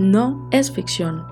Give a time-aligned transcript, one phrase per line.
[0.00, 1.26] no es ficción.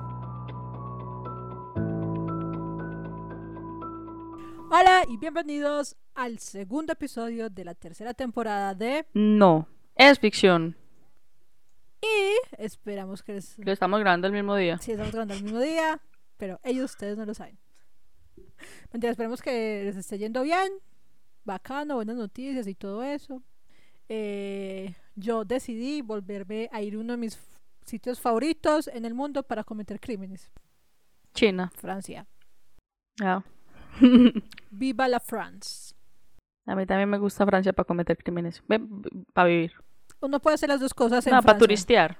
[4.70, 10.76] Hola y bienvenidos al segundo episodio de la tercera temporada de No es ficción.
[12.02, 13.58] Y esperamos que les...
[13.58, 14.76] Lo estamos grabando el mismo día.
[14.76, 16.02] Sí, estamos grabando el mismo día,
[16.36, 17.58] pero ellos ustedes no lo saben.
[18.92, 20.68] Mentira, esperemos que les esté yendo bien,
[21.42, 23.42] bacano, buenas noticias y todo eso.
[24.10, 27.38] Eh, yo decidí volverme a ir uno de mis
[27.88, 30.50] sitios favoritos en el mundo para cometer crímenes.
[31.34, 31.70] China.
[31.76, 32.26] Francia.
[33.22, 33.42] Ah.
[34.70, 35.94] Viva la France.
[36.66, 38.62] A mí también me gusta Francia para cometer crímenes.
[39.32, 39.72] Para vivir.
[40.20, 42.18] Uno puede hacer las dos cosas en No, para turistear.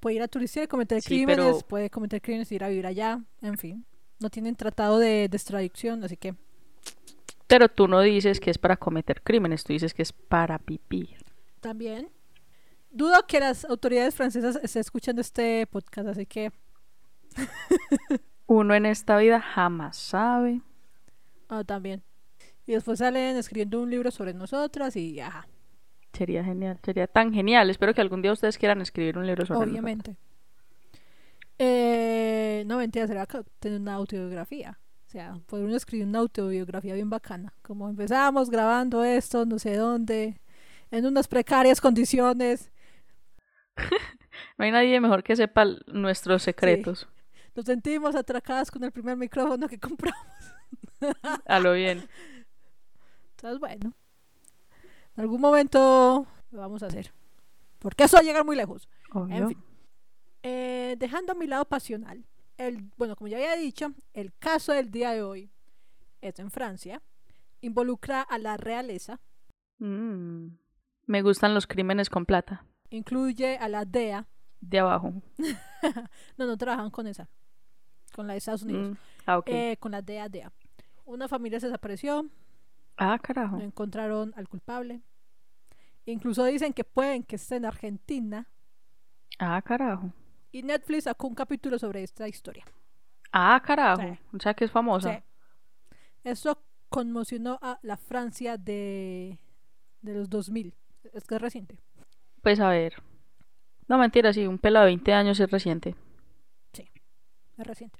[0.00, 2.68] Puede ir a turistear y cometer Sí, crímenes, pero- puede cometer crímenes y ir a
[2.68, 3.86] vivir allá, en fin.
[4.18, 6.34] No tienen tratado de, de extradición, así que
[7.46, 11.18] Pero tú no dices que es para cometer crímenes, tú dices que es para vivir.
[11.60, 12.08] también.
[12.92, 16.52] Dudo que las autoridades francesas estén escuchando este podcast, así que
[18.46, 20.60] Uno en esta vida jamás sabe.
[21.48, 22.02] ah, también.
[22.66, 25.46] Y después salen escribiendo un libro sobre nosotras y ajá,
[26.12, 27.70] Sería genial, sería tan genial.
[27.70, 30.16] Espero que algún día ustedes quieran escribir un libro sobre obviamente.
[31.58, 34.78] Eh, no, mentira, será que tener una autobiografía.
[35.06, 37.54] O sea, poder uno escribir una autobiografía bien bacana.
[37.62, 40.40] Como empezamos grabando esto, no sé dónde,
[40.90, 42.70] en unas precarias condiciones.
[44.58, 47.08] No hay nadie mejor que sepa nuestros secretos.
[47.54, 50.20] Nos sentimos atracadas con el primer micrófono que compramos.
[51.46, 52.08] A lo bien.
[53.36, 53.94] Entonces, bueno,
[55.16, 57.12] en algún momento lo vamos a hacer.
[57.78, 58.88] Porque eso va a llegar muy lejos.
[59.12, 59.36] Obvio.
[59.36, 59.58] En fin.
[60.42, 62.24] Eh, dejando a mi lado pasional,
[62.56, 65.50] el, bueno, como ya había dicho, el caso del día de hoy
[66.20, 67.02] es en Francia.
[67.60, 69.20] Involucra a la realeza,
[69.82, 70.58] Mm.
[71.06, 72.64] Me gustan los crímenes con plata.
[72.96, 74.26] Incluye a la DEA.
[74.60, 75.12] De abajo.
[76.36, 77.28] No, no trabajan con esa,
[78.14, 78.90] con la de Estados Unidos.
[78.92, 78.96] Mm.
[79.26, 79.48] Ah, ok.
[79.48, 80.52] Eh, con la DEA, DEA.
[81.04, 82.24] Una familia se desapareció,
[82.96, 83.56] ah, carajo.
[83.56, 85.02] no encontraron al culpable.
[86.04, 88.46] Incluso dicen que pueden que esté en Argentina.
[89.40, 90.12] Ah, carajo.
[90.52, 92.64] Y Netflix sacó un capítulo sobre esta historia.
[93.32, 94.02] Ah, carajo.
[94.02, 94.18] Sí.
[94.36, 95.16] O sea que es famosa.
[95.16, 95.96] Sí.
[96.22, 99.40] Esto conmocionó a la Francia de,
[100.00, 100.74] de los 2000.
[101.12, 101.80] Es que es reciente.
[102.42, 102.94] Pues a ver.
[103.88, 105.94] No, mentira, sí, un pelo de 20 años es reciente.
[107.58, 107.98] Es reciente.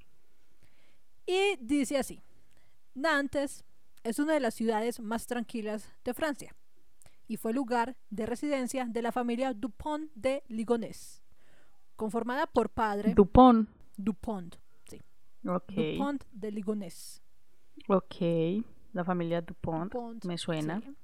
[1.25, 2.21] Y dice así.
[2.95, 3.63] Nantes
[4.03, 6.55] es una de las ciudades más tranquilas de Francia
[7.27, 11.23] y fue lugar de residencia de la familia Dupont de Ligonnès,
[11.95, 13.69] conformada por padre Dupont.
[13.95, 14.55] Dupont,
[15.45, 15.71] Ok.
[15.73, 17.21] Dupont de Ligonnès.
[17.87, 18.15] Ok.
[18.93, 19.83] La familia Dupont.
[19.91, 20.81] Dupont, Me suena.
[20.81, 20.95] sí.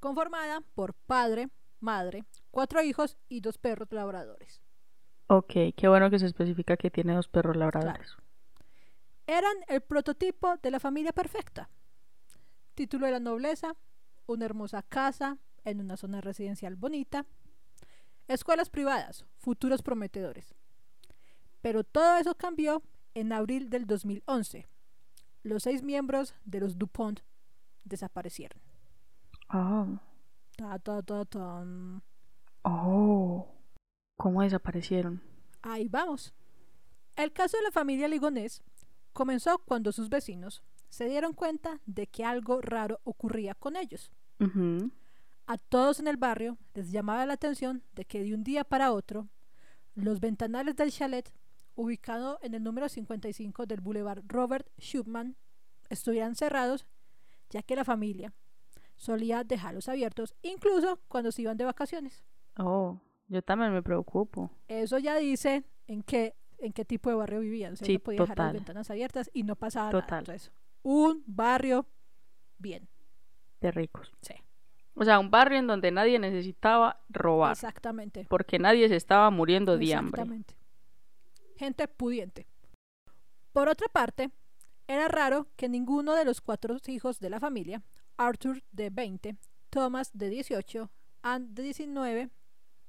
[0.00, 1.48] Conformada por padre,
[1.80, 2.24] madre,
[2.56, 4.62] cuatro hijos y dos perros labradores.
[5.26, 8.16] Ok, qué bueno que se especifica que tiene dos perros labradores.
[9.26, 11.68] Eran el prototipo de la familia perfecta.
[12.74, 13.76] Título de la nobleza,
[14.24, 17.26] una hermosa casa en una zona residencial bonita,
[18.26, 20.54] escuelas privadas, futuros prometedores.
[21.60, 24.66] Pero todo eso cambió en abril del 2011.
[25.42, 27.20] Los seis miembros de los DuPont
[27.84, 28.62] desaparecieron.
[29.52, 29.98] Oh.
[30.56, 31.66] Ta, ta, ta.
[32.68, 33.46] Oh.
[34.16, 35.22] ¿Cómo desaparecieron?
[35.62, 36.34] Ahí vamos.
[37.14, 38.64] El caso de la familia Ligonés
[39.12, 44.10] comenzó cuando sus vecinos se dieron cuenta de que algo raro ocurría con ellos.
[45.46, 48.92] A todos en el barrio les llamaba la atención de que de un día para
[48.92, 49.28] otro
[49.94, 51.32] los ventanales del chalet,
[51.76, 55.36] ubicado en el número 55 del Boulevard Robert Schumann,
[55.88, 56.86] estuvieran cerrados,
[57.50, 58.32] ya que la familia
[58.96, 62.24] solía dejarlos abiertos incluso cuando se iban de vacaciones.
[62.58, 64.50] Oh, yo también me preocupo.
[64.68, 67.76] Eso ya dice en qué, en qué tipo de barrio vivían.
[67.76, 70.00] Sí, uno podía dejar las ventanas abiertas y no pasaba nada.
[70.02, 70.18] Total.
[70.20, 70.52] Entonces,
[70.82, 71.86] un barrio
[72.58, 72.88] bien.
[73.60, 74.12] De ricos.
[74.22, 74.34] Sí,
[74.94, 77.52] O sea, un barrio en donde nadie necesitaba robar.
[77.52, 78.26] exactamente.
[78.28, 80.22] Porque nadie se estaba muriendo de hambre.
[80.22, 80.56] Exactamente.
[81.56, 82.46] Gente pudiente.
[83.52, 84.30] Por otra parte,
[84.86, 87.82] era raro que ninguno de los cuatro hijos de la familia,
[88.18, 89.36] Arthur de 20,
[89.70, 90.90] Thomas de 18,
[91.22, 92.30] Anne de 19,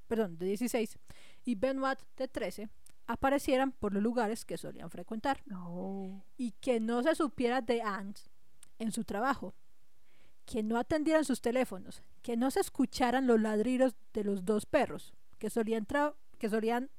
[0.07, 0.97] perdón, de 16
[1.45, 2.69] y Benoit de 13,
[3.07, 6.21] aparecieran por los lugares que solían frecuentar Oh.
[6.37, 8.13] y que no se supiera de Anne
[8.79, 9.53] en su trabajo,
[10.45, 15.13] que no atendieran sus teléfonos, que no se escucharan los ladridos de los dos perros,
[15.39, 16.89] que solían tra- que solían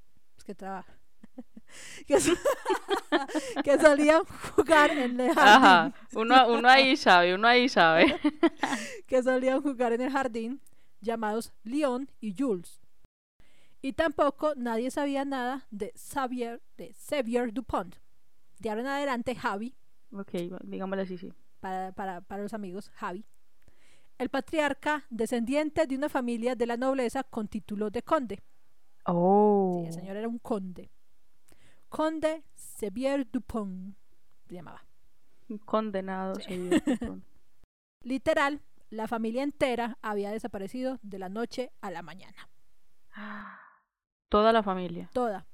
[0.44, 0.96] que trabajan
[2.06, 2.32] que, so-
[3.64, 4.22] que solían
[4.56, 5.92] jugar en el jardín, Ajá.
[6.14, 8.18] Uno, uno ahí sabe, uno ahí sabe.
[9.06, 10.60] que solían jugar en el jardín,
[11.00, 12.80] llamados Leon y Jules.
[13.80, 17.94] Y tampoco nadie sabía nada de Xavier, de Xavier Dupont.
[18.58, 19.76] De ahora en adelante, Javi,
[20.12, 20.30] Ok,
[20.62, 21.32] digámosle así, sí.
[21.60, 23.24] para, para, para los amigos, Javi.
[24.16, 28.42] El patriarca, descendiente de una familia de la nobleza con título de conde.
[29.04, 29.80] Oh.
[29.82, 30.90] Sí, el señor era un conde.
[31.88, 33.94] Conde Xavier Dupont
[34.48, 34.82] se llamaba.
[35.64, 36.34] Condenado.
[36.36, 36.68] Sí.
[36.70, 37.24] sí, Dupont.
[38.02, 38.60] Literal,
[38.90, 42.48] la familia entera había desaparecido de la noche a la mañana.
[44.28, 45.08] Toda la familia.
[45.12, 45.46] Toda,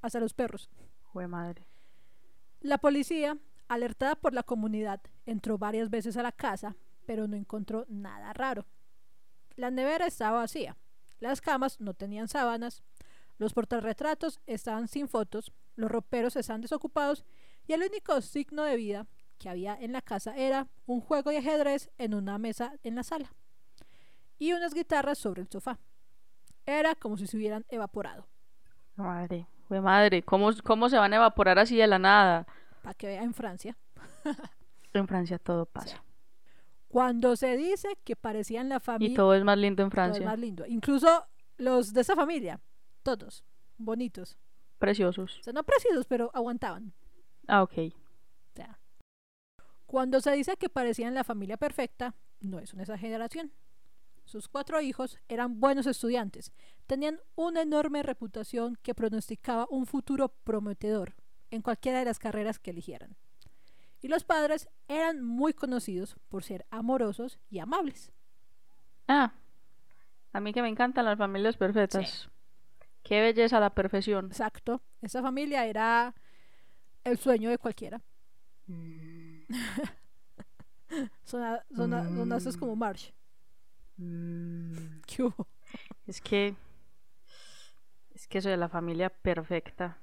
[0.00, 0.70] hasta los perros.
[1.02, 1.66] Jue madre.
[2.60, 3.36] La policía,
[3.68, 8.66] alertada por la comunidad, entró varias veces a la casa, pero no encontró nada raro.
[9.56, 10.76] La nevera estaba vacía,
[11.18, 12.82] las camas no tenían sábanas,
[13.38, 17.24] los portarretratos estaban sin fotos, los roperos estaban desocupados
[17.66, 19.06] y el único signo de vida
[19.38, 23.02] que había en la casa era un juego de ajedrez en una mesa en la
[23.02, 23.34] sala
[24.38, 25.80] y unas guitarras sobre el sofá.
[26.66, 28.26] Era como si se hubieran evaporado.
[28.96, 29.46] Madre.
[29.68, 30.22] Jue madre.
[30.22, 32.46] ¿Cómo, ¿Cómo se van a evaporar así de la nada?
[32.82, 33.76] Para que vea en Francia.
[34.94, 36.04] En Francia todo pasa.
[36.88, 40.08] Cuando se dice que parecían la Y familia, todo es más lindo en todo es
[40.10, 40.26] Francia.
[40.26, 40.66] más lindo.
[40.66, 41.26] Incluso
[41.56, 42.60] los de esa familia,
[43.02, 43.42] todos,
[43.78, 44.36] bonitos.
[44.78, 45.38] Preciosos.
[45.40, 46.92] O sea, no precisos, pero aguantaban.
[47.48, 47.72] Ah, ok.
[47.78, 48.78] O sea,
[49.86, 53.50] cuando se dice que parecían la familia perfecta, no es una exageración.
[54.32, 56.52] Sus cuatro hijos eran buenos estudiantes,
[56.86, 61.14] tenían una enorme reputación que pronosticaba un futuro prometedor
[61.50, 63.14] en cualquiera de las carreras que eligieran.
[64.00, 68.10] Y los padres eran muy conocidos por ser amorosos y amables.
[69.06, 69.34] Ah.
[70.32, 72.30] A mí que me encantan las familias perfectas.
[73.02, 74.28] Qué belleza la perfección.
[74.28, 76.14] Exacto, esa familia era
[77.04, 78.00] el sueño de cualquiera.
[81.22, 82.58] Sona- sona- sonaste Mm.
[82.60, 83.10] como Marsh.
[83.96, 85.48] Mm, ¿Qué hubo?
[86.06, 86.54] Es que.
[88.14, 89.98] Es que eso de la familia perfecta.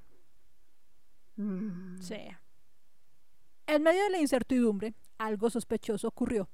[1.35, 2.17] Mm, Sí.
[3.67, 6.49] En medio de la incertidumbre, algo sospechoso ocurrió.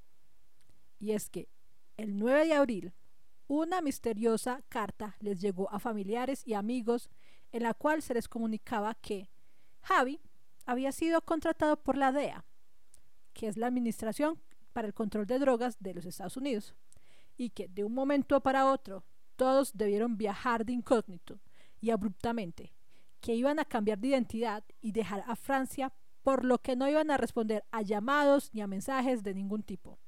[1.00, 1.48] Y es que
[1.96, 2.94] el 9 de abril,
[3.48, 7.10] una misteriosa carta les llegó a familiares y amigos
[7.54, 9.30] en la cual se les comunicaba que
[9.82, 10.20] Javi
[10.66, 12.44] había sido contratado por la DEA,
[13.34, 14.42] que es la Administración
[14.74, 16.76] para el Control de Drogas de los Estados Unidos,
[17.38, 19.06] y que de un momento para otro
[19.36, 21.40] todos debieron viajar de incógnito
[21.82, 22.74] y abruptamente,
[23.20, 25.94] que iban a cambiar de identidad y dejar a Francia,
[26.24, 30.00] por lo que no iban a responder a llamados ni a mensajes de ningún tipo,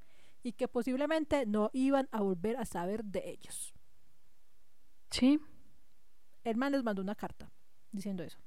[0.42, 3.74] y que posiblemente no iban a volver a saber de ellos.
[5.12, 5.40] Sí.
[6.44, 7.52] El man les mandó una carta
[7.92, 8.40] diciendo eso.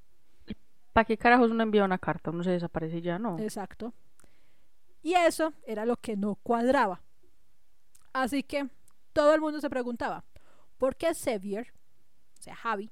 [0.93, 2.31] ¿Para qué carajos uno envía una carta?
[2.31, 3.39] Uno se desaparece y ya no.
[3.39, 3.95] Exacto.
[5.03, 7.03] Y eso era lo que no cuadraba.
[8.13, 8.69] Así que
[9.13, 10.25] todo el mundo se preguntaba,
[10.79, 11.73] ¿por qué Xavier,
[12.39, 12.91] o sea, Javi,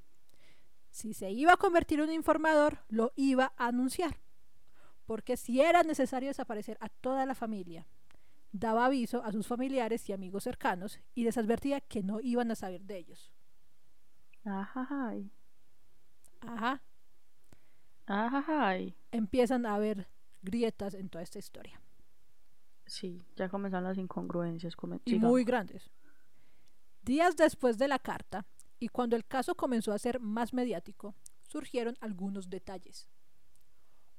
[0.90, 4.18] si se iba a convertir en un informador, lo iba a anunciar?
[5.06, 7.86] Porque si era necesario desaparecer a toda la familia,
[8.52, 12.54] daba aviso a sus familiares y amigos cercanos y les advertía que no iban a
[12.54, 13.32] saber de ellos.
[14.44, 15.14] Ajá.
[16.40, 16.82] Ajá,
[18.06, 18.78] Ajá.
[19.12, 20.08] empiezan a haber
[20.42, 21.80] grietas en toda esta historia.
[22.88, 24.74] Sí, ya comenzaron las incongruencias.
[24.76, 25.30] come- y sigamos.
[25.30, 25.90] muy grandes.
[27.02, 28.44] Días después de la carta,
[28.80, 33.08] y cuando el caso comenzó a ser más mediático, surgieron algunos detalles.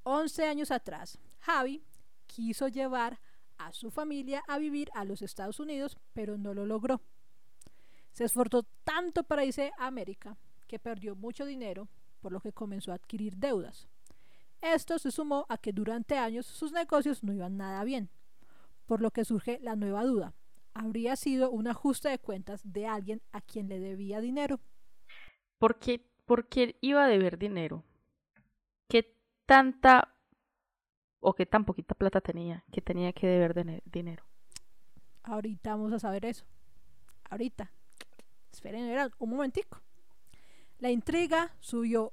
[0.03, 1.84] Once años atrás, Javi
[2.27, 3.20] quiso llevar
[3.58, 7.01] a su familia a vivir a los Estados Unidos, pero no lo logró.
[8.12, 11.88] Se esforzó tanto para irse a América que perdió mucho dinero,
[12.22, 13.88] por lo que comenzó a adquirir deudas.
[14.62, 18.10] Esto se sumó a que durante años sus negocios no iban nada bien,
[18.89, 20.34] por lo que surge la nueva duda.
[20.74, 24.62] ¿Habría sido un ajuste de cuentas de alguien a quien le debía dinero?
[25.60, 27.84] ¿Por qué, por qué iba a deber dinero?
[28.88, 29.15] ¿Qué
[29.46, 30.15] tanta
[31.19, 34.25] o qué tan poquita plata tenía que tenía que deber de dinero?
[35.22, 36.46] Ahorita vamos a saber eso.
[37.29, 37.72] Ahorita.
[38.51, 39.84] Esperen, un momentico.
[40.79, 42.12] La intriga subió,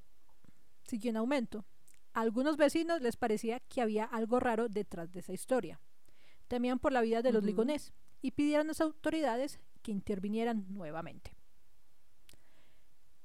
[0.82, 1.64] siguió en aumento.
[2.12, 5.80] A algunos vecinos les parecía que había algo raro detrás de esa historia.
[6.48, 7.46] Temían por la vida de los Ujú.
[7.48, 11.32] ligonés y pidieron a las autoridades que intervinieran nuevamente.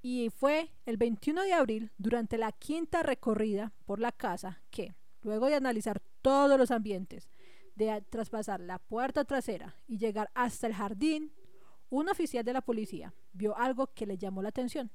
[0.01, 5.47] Y fue el 21 de abril, durante la quinta recorrida por la casa, que, luego
[5.47, 7.29] de analizar todos los ambientes,
[7.75, 11.31] de traspasar la puerta trasera y llegar hasta el jardín,
[11.89, 14.91] un oficial de la policía vio algo que le llamó la atención.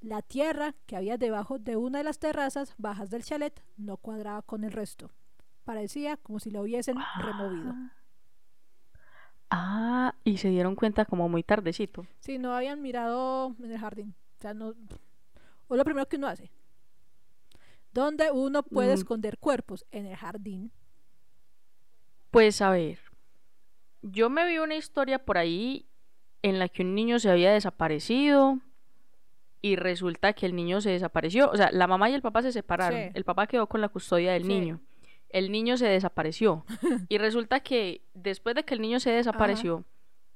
[0.00, 4.42] La tierra que había debajo de una de las terrazas bajas del chalet no cuadraba
[4.42, 5.10] con el resto.
[5.70, 7.70] Parecía como si la hubiesen removido.
[7.72, 7.92] Ah.
[9.50, 12.06] Ah, y se dieron cuenta como muy tardecito.
[12.18, 14.16] Sí, no habían mirado en el jardín.
[14.38, 14.74] O sea, no.
[15.68, 16.50] O lo primero que uno hace.
[17.92, 18.94] ¿Dónde uno puede Mm.
[18.94, 19.86] esconder cuerpos?
[19.92, 20.72] En el jardín.
[22.32, 22.98] Pues a ver,
[24.02, 25.86] yo me vi una historia por ahí
[26.42, 28.58] en la que un niño se había desaparecido
[29.62, 31.48] y resulta que el niño se desapareció.
[31.48, 32.98] O sea, la mamá y el papá se separaron.
[32.98, 33.10] Sí.
[33.14, 34.48] El papá quedó con la custodia del Sí.
[34.48, 34.80] niño.
[35.30, 36.64] El niño se desapareció.
[37.08, 39.84] y resulta que después de que el niño se desapareció,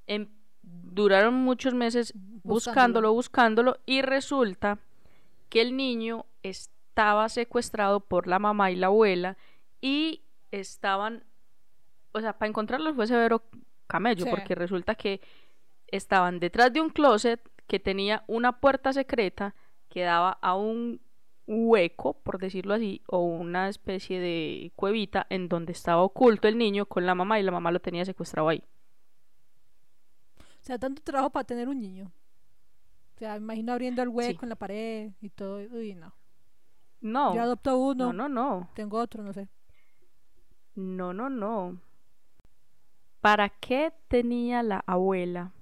[0.07, 0.29] em-
[0.63, 4.79] duraron muchos meses buscándolo, buscándolo, y resulta
[5.49, 9.37] que el niño estaba secuestrado por la mamá y la abuela
[9.81, 11.25] y estaban,
[12.13, 13.43] o sea, para encontrarlo fue severo
[13.87, 14.31] camello, Sí.
[14.31, 15.21] porque resulta que
[15.89, 19.55] estaban detrás de un closet que tenía una puerta secreta
[19.89, 21.01] que daba a un
[21.47, 26.87] hueco, por decirlo así, o una especie de cuevita en donde estaba oculto el niño
[26.87, 28.63] con la mamá y la mamá lo tenía secuestrado ahí.
[30.39, 32.11] O sea, tanto trabajo para tener un niño.
[33.15, 34.45] O sea, me imagino abriendo el hueco Sí.
[34.45, 35.57] en la pared y todo.
[35.59, 36.15] Uy, no.
[37.01, 38.71] No, Yo adopto uno, no, no, no.
[38.75, 39.49] tengo otro, no sé.
[40.75, 41.79] No, no, no.
[43.21, 45.53] ¿Para qué tenía la abuela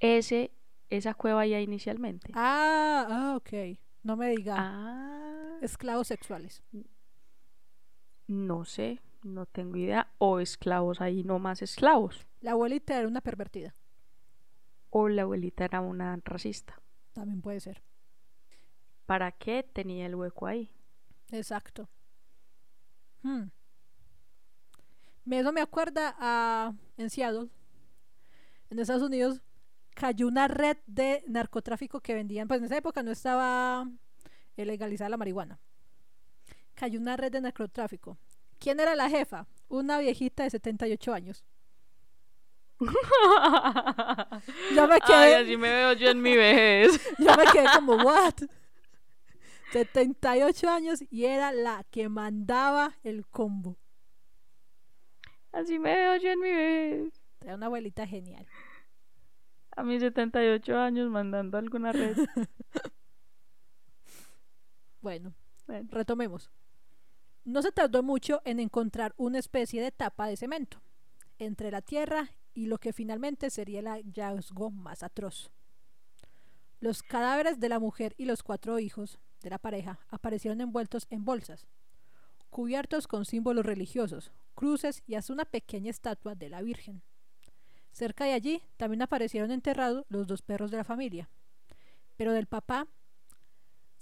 [0.00, 0.50] ese,
[0.90, 2.32] esa cueva ya inicialmente?
[2.34, 3.78] Ah, ah, ok.
[4.04, 4.54] No me diga.
[4.58, 6.62] Ah, Esclavos sexuales.
[8.26, 10.08] no sé, no tengo idea.
[10.18, 12.26] O esclavos ahí, no más esclavos.
[12.40, 13.74] La abuelita era una pervertida.
[14.90, 16.80] O la abuelita era una racista.
[17.12, 17.82] También puede ser.
[19.06, 20.70] ¿Para qué tenía el hueco ahí?
[21.30, 21.88] Exacto.
[23.22, 23.44] Hmm.
[25.24, 27.48] Me- Eso me acuerda a en Seattle,
[28.70, 29.40] en Estados Unidos,
[29.94, 33.88] cayó una red de narcotráfico que vendían, pues en esa época no estaba
[34.56, 35.58] legalizada la marihuana.
[36.74, 38.18] Cayó una red de narcotráfico.
[38.58, 39.46] ¿Quién era la jefa?
[39.68, 41.44] Una viejita de 78 años.
[44.74, 47.00] Yo me Ay, quedé, así me veo yo en mi vejez.
[47.18, 48.34] yo me quedé como, ¿what?
[49.72, 53.76] 78 años y era la que mandaba el combo.
[55.52, 57.20] Así me veo yo en mi vejez.
[57.40, 58.46] Era una abuelita genial.
[59.76, 62.16] A mis 78 años mandando alguna red.
[65.00, 65.34] Bueno,
[65.66, 65.88] Bueno.
[65.90, 66.50] retomemos.
[67.44, 70.80] No se tardó mucho en encontrar una especie de tapa de cemento
[71.38, 75.50] entre la tierra y lo que finalmente sería el hallazgo más atroz.
[76.80, 81.24] Los cadáveres de la mujer y los cuatro hijos de la pareja aparecieron envueltos en
[81.26, 81.66] bolsas,
[82.48, 87.02] cubiertos con símbolos religiosos, cruces y hasta una pequeña estatua de la Virgen.
[87.94, 91.30] Cerca de allí también aparecieron enterrados los dos perros de la familia,
[92.16, 92.88] pero del papá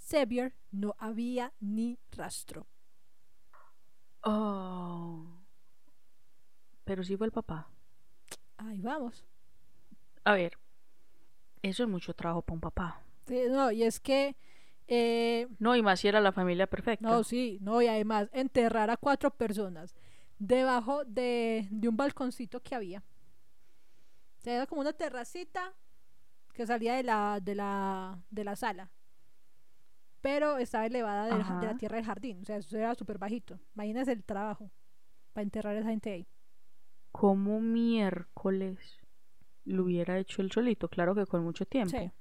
[0.09, 2.65] Xavier no había ni rastro.
[4.23, 5.27] Oh.
[6.85, 7.69] Pero sí fue el papá.
[8.57, 9.23] Ahí vamos.
[10.23, 10.57] A ver,
[11.61, 12.99] eso es mucho trabajo para un papá.
[13.27, 14.35] Sí, no, y es que,
[14.87, 17.07] eh, No, y más si era la familia perfecta.
[17.07, 19.93] no, sí, no, y además enterrar a cuatro personas
[20.39, 23.03] debajo de, de un balconcito que había.
[24.43, 25.73] Era como una terracita
[26.53, 28.91] que salía de la, de la, de la sala.
[30.21, 31.77] Pero estaba elevada de la, de la Ajá.
[31.77, 32.41] tierra del jardín.
[32.41, 33.59] O sea, eso era súper bajito.
[33.75, 34.71] Imagínense el trabajo
[35.33, 36.27] para enterrar a esa gente ahí.
[37.11, 38.97] ¿Cómo miércoles
[39.65, 40.87] lo hubiera hecho él solito?
[40.89, 41.97] Claro que con mucho tiempo.
[41.97, 42.11] Sí.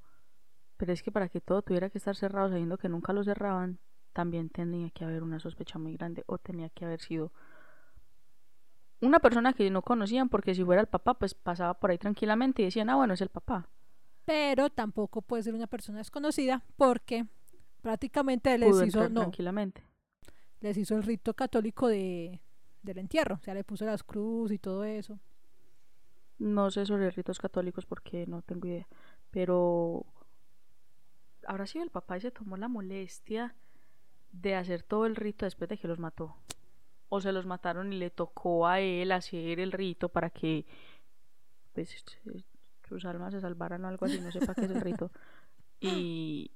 [0.76, 3.78] Pero es que para que todo tuviera que estar cerrado sabiendo que nunca lo cerraban,
[4.12, 7.32] también tenía que haber una sospecha muy grande o tenía que haber sido
[9.02, 12.62] una persona que no conocían porque si fuera el papá pues pasaba por ahí tranquilamente
[12.62, 13.68] y decían, ah bueno, es el papá.
[14.25, 17.26] Pero tampoco puede ser una persona desconocida porque
[17.82, 19.85] prácticamente les Pudo hizo, no, tranquilamente.
[20.61, 22.40] les hizo el rito católico de,
[22.82, 23.35] del entierro.
[23.35, 25.18] O sea, le puso las cruz y todo eso.
[26.38, 28.87] No sé sobre ritos católicos porque no tengo idea.
[29.32, 30.06] Pero
[31.47, 33.56] habrá sido el papá y se tomó la molestia
[34.30, 36.37] de hacer todo el rito después de que los mató.
[37.14, 40.64] O se los mataron y le tocó a él hacer el rito para que
[41.75, 42.02] pues,
[42.88, 45.11] sus almas se salvaran o algo así, no sé para qué es el rito.
[45.85, 46.52] Y,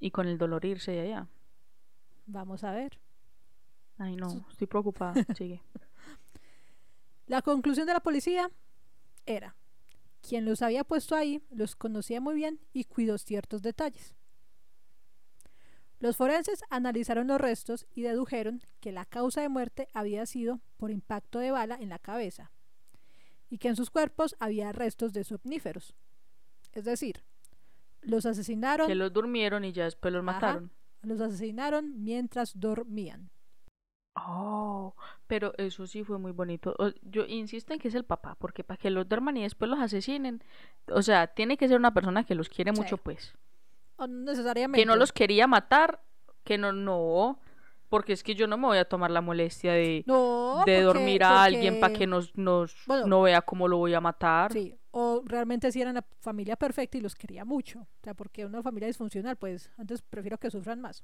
[0.00, 1.28] y con el dolor irse de allá.
[2.26, 2.98] Vamos a ver.
[3.96, 5.14] Ay, no, estoy preocupada.
[5.36, 5.62] Sigue.
[7.28, 8.50] La conclusión de la policía
[9.24, 9.54] era,
[10.20, 14.17] quien los había puesto ahí los conocía muy bien y cuidó ciertos detalles.
[16.00, 20.90] Los forenses analizaron los restos y dedujeron que la causa de muerte había sido por
[20.90, 22.52] impacto de bala en la cabeza
[23.50, 25.94] y que en sus cuerpos había restos de somníferos.
[26.72, 27.24] Es decir,
[28.00, 30.32] los asesinaron, Que los durmieron y ya después los Ajá.
[30.32, 30.70] mataron.
[31.02, 33.30] los asesinaron mientras dormían.
[34.16, 34.94] Oh,
[35.28, 36.74] pero eso sí fue muy bonito.
[36.78, 39.70] O- Yo insisto en que es el papá, porque para que los duerman y después
[39.70, 40.42] los asesinen,
[40.92, 42.80] o sea, tiene que ser una persona que los quiere Sí.
[42.80, 43.32] mucho, pues.
[44.06, 44.80] Necesariamente.
[44.80, 46.00] Que no los quería matar,
[46.44, 47.40] que no, no,
[47.88, 50.82] porque es que yo no me voy a tomar la molestia de, No, de porque-
[50.82, 54.52] dormir a alguien para que nos, nos Bueno, no vea cómo lo voy a matar.
[54.52, 57.80] Sí, o realmente si eran la familia perfecta y los quería mucho.
[57.80, 61.02] O sea, porque una familia disfuncional, pues antes prefiero que sufran más,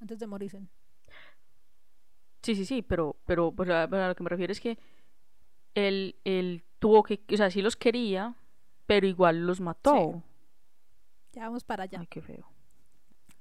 [0.00, 0.62] antes de morirse.
[2.42, 4.78] Sí, sí, sí, pero, pero, pues, a, a lo que me refiero es que
[5.74, 8.34] él, él tuvo que, o sea, sí los quería,
[8.86, 10.22] pero igual los mató.
[11.32, 12.00] Ya vamos para allá.
[12.00, 12.46] Ay, qué feo.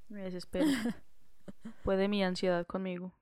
[0.10, 0.66] Me desespero.
[1.84, 3.14] Puede mi ansiedad conmigo.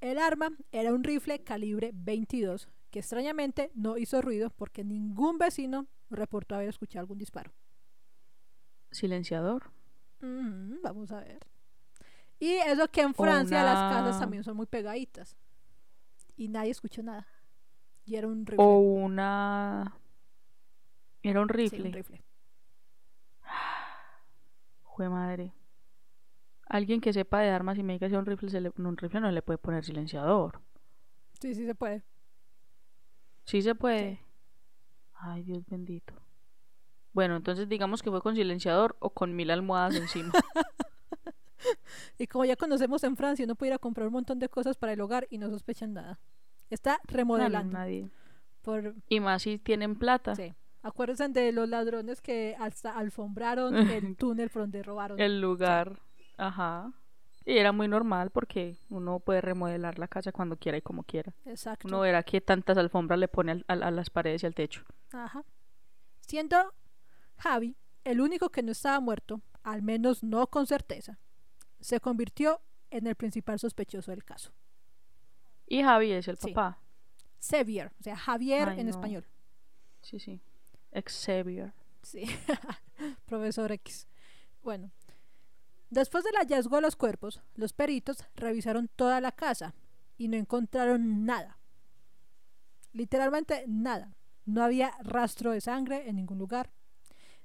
[0.00, 5.88] El arma era un rifle calibre 22 que extrañamente no hizo ruido porque ningún vecino
[6.10, 7.52] reportó haber escuchado algún disparo.
[8.90, 9.70] Silenciador.
[10.22, 11.40] Ujú, vamos a ver.
[12.38, 15.36] Y eso que en Francia las casas también son muy pegaditas.
[16.36, 17.26] Y nadie escuchó nada.
[18.04, 18.64] Y era un rifle.
[18.64, 19.94] O una.
[21.22, 21.82] Era un Sí, rifle.
[21.82, 22.22] un rifle.
[24.98, 25.52] Jue madre.
[26.68, 28.96] Alguien que sepa de armas y me diga que sea un rifle, se le- un
[28.96, 30.60] rifle no le puede poner silenciador.
[31.40, 32.02] Sí, sí se puede.
[33.44, 34.20] Sí se puede.
[35.14, 36.14] Ay, Dios bendito.
[37.12, 40.32] Bueno, entonces digamos que fue con silenciador o con mil almohadas encima.
[42.18, 44.76] Y como ya conocemos en Francia, uno puede ir a comprar un montón de cosas
[44.76, 46.18] para el hogar y no sospechan nada.
[46.70, 47.72] Está No, remodelando.
[47.78, 48.08] nadie.
[48.62, 50.34] Por, Y más si tienen plata.
[50.34, 50.54] sí.
[50.82, 55.20] Acuérdense de los ladrones que hasta alfombraron el túnel por donde robaron.
[55.20, 56.00] El lugar.
[56.36, 56.92] Ajá.
[57.44, 61.32] Y era muy normal porque uno puede remodelar la casa cuando quiera y como quiera.
[61.46, 61.88] Exacto.
[61.88, 64.84] Uno verá que tantas alfombras le pone al- al- a las paredes y al techo.
[65.12, 65.44] Ajá.
[66.20, 66.74] Siendo
[67.38, 71.18] Javi el único que no estaba muerto, al menos no con certeza,
[71.80, 74.52] se convirtió en el principal sospechoso del caso.
[75.66, 76.48] Y Javi es el Sí.
[76.52, 76.78] papá.
[77.40, 78.90] Xavier, o sea, Javier Ay, en no.
[78.90, 79.24] español.
[80.02, 80.40] Sí, sí.
[81.06, 81.72] Xavier.
[82.02, 82.24] Sí,
[83.26, 84.06] profesor X.
[84.62, 84.90] Bueno,
[85.90, 89.74] después del hallazgo de los cuerpos, los peritos revisaron toda la casa
[90.16, 91.58] y no encontraron nada.
[92.92, 94.14] Literalmente nada.
[94.44, 96.70] No había rastro de sangre en ningún lugar.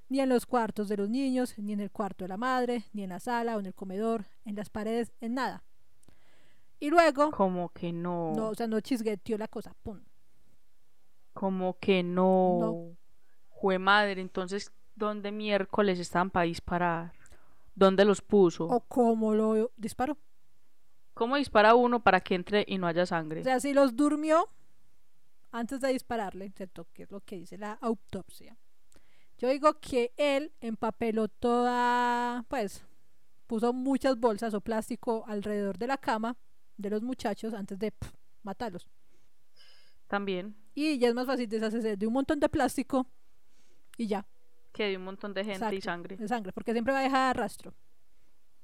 [0.10, 3.04] Ni en los cuartos de los niños, ni en el cuarto de la madre, ni
[3.04, 5.64] en la sala o en el comedor, en las paredes, en nada.
[6.80, 8.34] Y luego, Como que no.
[8.36, 10.02] no, o sea, no chisgueteó la cosa, pum.
[11.34, 12.58] Como que no.
[12.60, 12.98] No.
[13.64, 14.20] Jue madre.
[14.20, 17.14] Entonces, ¿dónde miércoles estaban para disparar?
[17.74, 18.66] ¿Dónde los puso?
[18.66, 20.18] O cómo lo disparó.
[21.14, 23.40] ¿Cómo dispara uno para que entre y no haya sangre?
[23.40, 24.50] O sea, si los durmió
[25.54, 26.88] antes de dispararle, ¿cierto?
[26.92, 28.58] Que es lo que dice la autopsia.
[29.38, 32.84] Yo digo que él empapeló toda, pues,
[33.48, 36.36] puso muchas bolsas o plástico alrededor de la cama
[36.76, 37.94] de los muchachos antes de
[38.42, 38.90] matarlos.
[40.08, 40.54] También.
[40.76, 43.08] Y ya es más fácil deshacerse de un montón de plástico
[43.98, 44.26] y ya,
[44.72, 46.18] Que hay un montón de gente y sangre.
[46.18, 47.74] de sangre, porque siempre va a dejar rastro.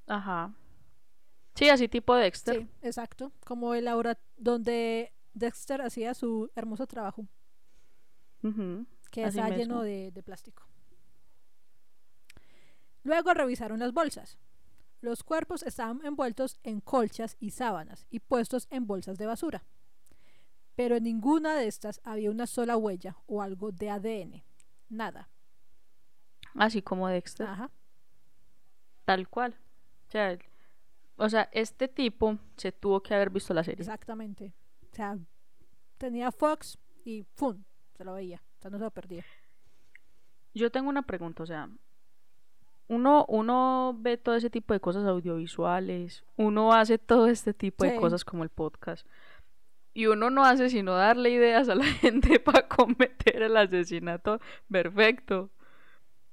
[0.08, 0.54] Ajá.
[1.56, 2.62] Sí, así tipo Dexter.
[2.62, 3.32] Sí, exacto.
[3.46, 7.28] Como el aura donde Dexter hacía su hermoso trabajo.
[9.12, 10.64] Que está lleno de, de plástico.
[13.04, 14.38] Luego revisaron las bolsas.
[15.02, 19.64] Los cuerpos estaban envueltos en colchas y sábanas y puestos en bolsas de basura.
[20.76, 24.44] Pero en ninguna de estas había una sola huella o algo de ADN.
[24.90, 25.30] Nada.
[26.56, 27.48] Así como Dexter.
[27.48, 27.70] Ajá.
[29.06, 29.56] Tal cual.
[30.08, 30.38] O sea,
[31.16, 33.82] o sea, este tipo se tuvo que haber visto la serie.
[33.82, 34.54] Exactamente.
[34.92, 35.18] O sea,
[35.98, 37.64] tenía Fox y ¡pum!
[37.96, 38.42] Se lo veía.
[38.58, 39.26] O sea, no se lo perdía.
[40.54, 41.70] Yo tengo una pregunta, o sea,
[42.88, 47.96] uno, uno ve todo ese tipo de cosas audiovisuales, uno hace todo este tipo de
[47.98, 49.06] cosas como el podcast,
[50.00, 54.40] y uno no hace sino darle ideas a la gente para cometer el asesinato
[54.72, 55.50] perfecto.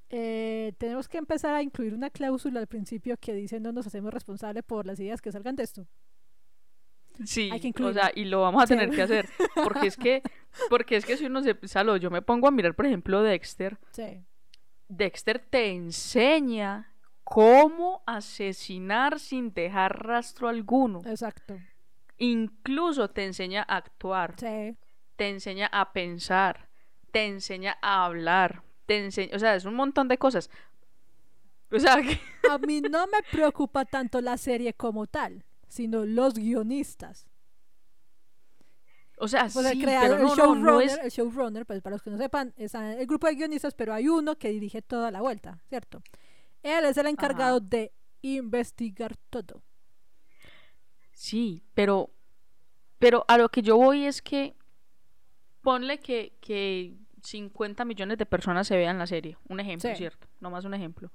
[0.09, 4.15] Eh, tenemos que empezar a incluir una cláusula al principio que dice no nos hacemos
[4.15, 5.87] responsables por las ideas que salgan de esto.
[7.25, 8.75] Sí, Hay que o sea, y lo vamos a Sí.
[8.75, 9.27] tener que hacer,
[9.65, 10.23] porque es que,
[10.71, 13.79] porque es que si uno se, salo, yo me pongo a mirar, por ejemplo, Dexter,
[13.91, 14.23] Sí.
[14.89, 16.93] Dexter te enseña
[17.25, 21.03] cómo asesinar sin dejar rastro alguno.
[21.07, 21.59] Exacto.
[22.19, 24.77] Incluso te enseña a actuar, Sí.
[25.17, 26.69] te enseña a pensar,
[27.11, 30.51] te enseña a hablar, te enseña, o sea, es un montón de cosas.
[31.73, 36.35] O sea, que- A mí no me preocupa tanto la serie como tal, sino los
[36.35, 37.27] guionistas.
[39.19, 41.95] o sea, el sí, creador, pero no, el showrunner, no es el showrunner, pues para
[41.97, 45.11] los que no sepan, es el grupo de guionistas, pero hay uno que dirige toda
[45.11, 46.03] la vuelta, ¿cierto?
[46.63, 49.63] Él es el encargado de investigar todo.
[51.19, 52.11] Sí, pero
[52.99, 54.55] Pero a lo que yo voy es que
[55.63, 59.37] ponle que, que 50 millones de personas se vean la serie.
[59.49, 59.97] Un ejemplo, Sí.
[59.97, 60.27] ¿cierto?
[60.41, 61.11] No más un ejemplo.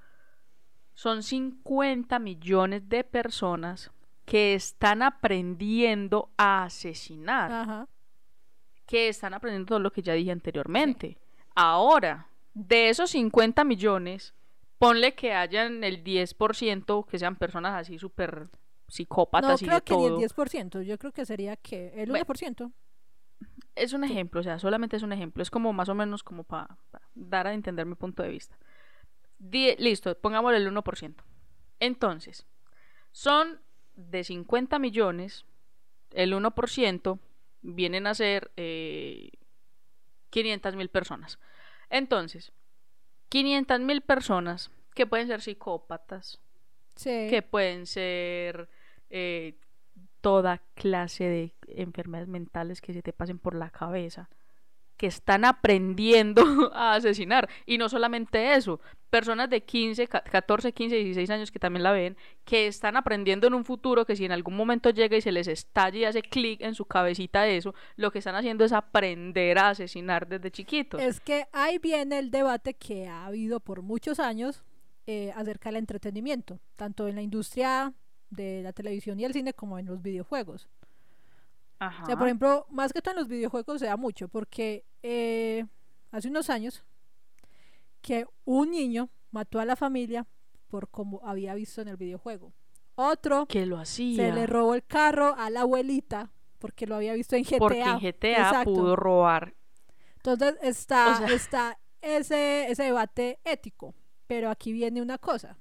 [0.93, 3.91] Son 50 millones de personas
[4.25, 7.51] que están aprendiendo a asesinar.
[7.51, 7.87] Ajá.
[8.85, 11.17] Que están aprendiendo todo lo que ya dije anteriormente.
[11.55, 14.33] Ahora, de esos 50 millones,
[14.77, 18.49] ponle que hayan el 10% que sean personas así súper
[18.91, 20.19] No psicópatas y creo de que ni el todo.
[20.19, 20.81] 10%.
[20.83, 22.25] Yo creo que sería que el Bueno.
[22.25, 22.71] 1%.
[23.75, 25.41] Es un ejemplo, o sea, solamente es un ejemplo.
[25.41, 26.77] Es como más o menos como para
[27.15, 28.57] dar a entender mi punto de vista.
[29.39, 31.23] Die- listo, pongámosle el 1%.
[31.79, 32.45] Entonces,
[33.11, 33.61] son
[33.95, 35.45] de 50 millones,
[36.11, 37.19] el 1%
[37.61, 39.31] vienen a ser eh,
[40.31, 41.39] 500 mil personas.
[41.89, 42.51] Entonces,
[43.29, 46.39] 500 mil personas que pueden ser psicópatas,
[46.95, 47.27] Sí.
[47.29, 48.69] que pueden ser
[49.11, 49.55] eh,
[50.21, 54.29] toda clase de enfermedades mentales que se te pasen por la cabeza,
[54.97, 56.43] que están aprendiendo
[56.75, 57.49] a asesinar.
[57.65, 61.91] Y no solamente eso, personas de 15, ca- 14, 15, 16 años que también la
[61.91, 65.31] ven, que están aprendiendo en un futuro que si en algún momento llega y se
[65.31, 69.57] les estalla y hace clic en su cabecita eso, lo que están haciendo es aprender
[69.57, 71.01] a asesinar desde chiquitos.
[71.01, 74.63] Es que ahí viene el debate que ha habido por muchos años
[75.07, 77.91] eh, acerca del entretenimiento, tanto en la industria
[78.31, 80.67] de la televisión y el cine como en los videojuegos.
[81.77, 82.03] Ajá.
[82.03, 85.65] O sea, por ejemplo, más que todo en los videojuegos se da mucho, porque eh,
[86.11, 86.83] hace unos años
[88.01, 90.25] que un niño mató a la familia
[90.67, 92.53] por como había visto en el videojuego.
[92.95, 94.15] Otro que lo hacía.
[94.29, 97.57] se le robó el carro a la abuelita porque lo había visto en GTA.
[97.57, 98.73] porque en GTA Exacto.
[98.73, 99.53] pudo robar
[100.17, 103.95] Entonces está, O sea- está ese, ese debate ético.
[104.27, 105.57] Pero aquí viene una cosa.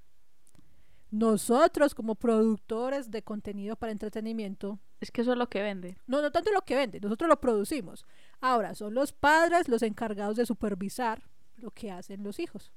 [1.11, 5.97] Nosotros como productores de contenido para entretenimiento, Es que eso es lo que vende.
[6.07, 8.05] no, no tanto lo que venden, nosotros lo producimos.
[8.41, 11.23] Ahora, son los padres los encargados de supervisar
[11.57, 12.71] lo que hacen los hijos.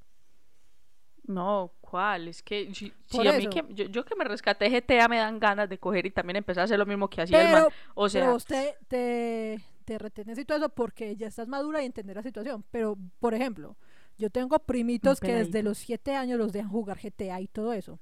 [1.26, 2.28] No, ¿cuál?
[2.28, 2.92] Es que si,
[3.28, 6.12] a mí que yo, yo que me rescaté GTA me dan ganas de coger y
[6.12, 7.68] también empezar a hacer lo mismo que hacía el man.
[7.96, 11.86] O sea, pero usted te, te retenes y todo eso porque ya estás madura y
[11.86, 12.66] entender la situación.
[12.72, 13.78] Pero, por ejemplo,
[14.18, 18.00] yo tengo primitos que desde los 7 años los dejan jugar GTA y todo eso.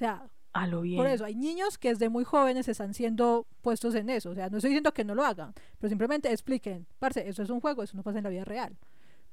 [0.00, 0.96] O sea, a lo bien.
[0.96, 4.30] Por eso, hay niños que desde muy jóvenes están siendo puestos en eso.
[4.30, 7.50] O sea, no estoy diciendo que no lo hagan, pero simplemente expliquen, parce, eso es
[7.50, 8.78] un juego, eso no pasa en la vida real.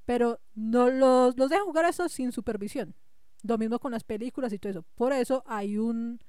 [0.06, 2.95] Pero no los, los dejan jugar eso sin supervisión.
[3.43, 4.86] Lo mismo con las películas y todo eso.
[4.95, 6.19] Por eso hay un,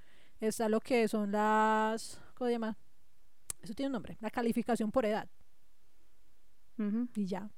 [0.40, 2.77] está lo que son las, ¿cómo se llama?
[3.61, 5.29] Eso tiene un nombre, la calificación por edad.
[7.16, 7.51] Y ya.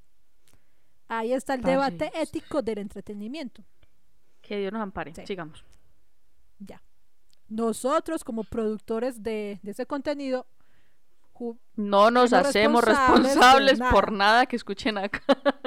[1.08, 3.62] Ahí está el debate ético del entretenimiento.
[4.40, 5.14] Que Dios nos ampare.
[5.14, 5.26] Sí.
[5.26, 5.62] Sigamos.
[6.60, 6.82] Ya.
[7.48, 10.46] Nosotros como productores de, de ese contenido
[11.74, 13.90] No nos hacemos responsables de responsables nada.
[13.92, 15.22] por nada que escuchen acá.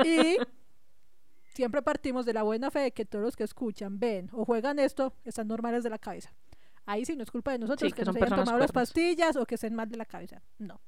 [0.06, 0.38] Y
[1.53, 4.79] siempre partimos de la buena fe de que todos los que escuchan, ven o juegan
[4.79, 6.34] esto están normales de la cabeza.
[6.86, 8.60] Ahí sí no es culpa de nosotros Sí, que, que no son se hayan tomado
[8.60, 10.41] las pastillas o que estén mal de la cabeza.
[10.60, 10.79] No.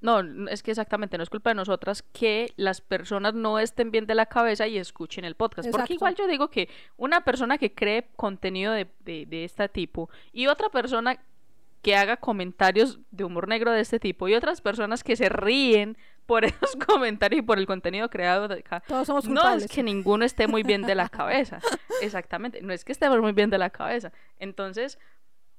[0.00, 4.06] No, es que exactamente no es culpa de nosotras que las personas no estén bien
[4.06, 5.66] de la cabeza y escuchen el podcast.
[5.66, 5.78] Exacto.
[5.82, 10.10] Porque igual yo digo que una persona que cree contenido de, de, de este tipo
[10.32, 11.18] y otra persona
[11.82, 15.96] que haga comentarios de humor negro de este tipo y otras personas que se ríen
[16.26, 18.82] por esos comentarios y por el contenido creado de acá.
[18.88, 19.64] Todos somos No culpables.
[19.64, 21.60] es que ninguno esté muy bien de la cabeza.
[22.02, 22.60] Exactamente.
[22.60, 24.12] No es que estemos muy bien de la cabeza.
[24.40, 24.98] Entonces,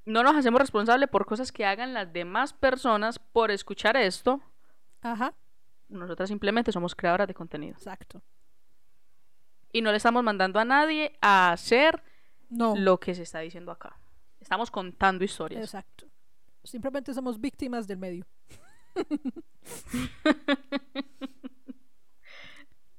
[0.08, 4.42] no nos hacemos responsables por cosas que hagan las demás personas por escuchar esto.
[5.02, 5.34] Ajá,
[5.90, 7.76] Nosotras simplemente somos creadoras de contenido.
[7.76, 8.22] exacto.
[9.72, 12.02] Y no le estamos mandando a nadie a hacer
[12.50, 14.00] No, lo que se está diciendo acá.
[14.40, 15.62] Estamos contando historias.
[15.64, 16.08] exacto.
[16.64, 18.26] Simplemente somos víctimas del medio.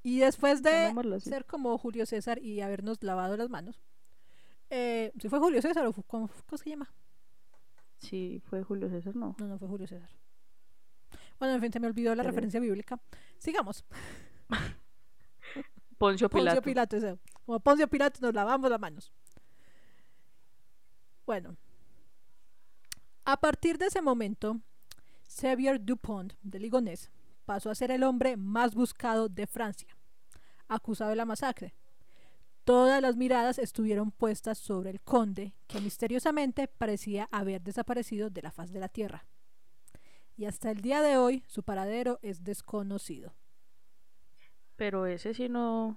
[0.03, 3.81] y después de ser como Julio César y habernos lavado las manos,
[4.71, 6.93] eh, si fue Julio César o ¿cómo, cómo se llama?
[7.99, 9.35] Sí, fue Julio César, no.
[9.39, 10.11] No, no fue Julio César.
[11.39, 13.01] Bueno, en fin, se me olvidó la Pero- referencia bíblica.
[13.39, 13.85] Sigamos.
[15.99, 16.63] Poncio Pilato.
[16.63, 17.19] Poncio Pilato.
[17.45, 19.13] Como Poncio Pilato nos lavamos las manos.
[21.27, 21.57] Bueno.
[23.25, 24.61] A partir de ese momento,
[25.29, 27.11] Xavier Dupont de Ligonnès
[27.45, 29.89] pasó a ser el hombre más buscado de Francia,
[30.67, 31.75] acusado de la masacre.
[32.69, 38.53] Todas las miradas estuvieron puestas sobre el conde, que misteriosamente parecía haber desaparecido de la
[38.53, 39.25] faz de la tierra.
[40.37, 43.35] Y hasta el día de hoy su paradero es desconocido.
[44.77, 45.97] Pero ese sí no.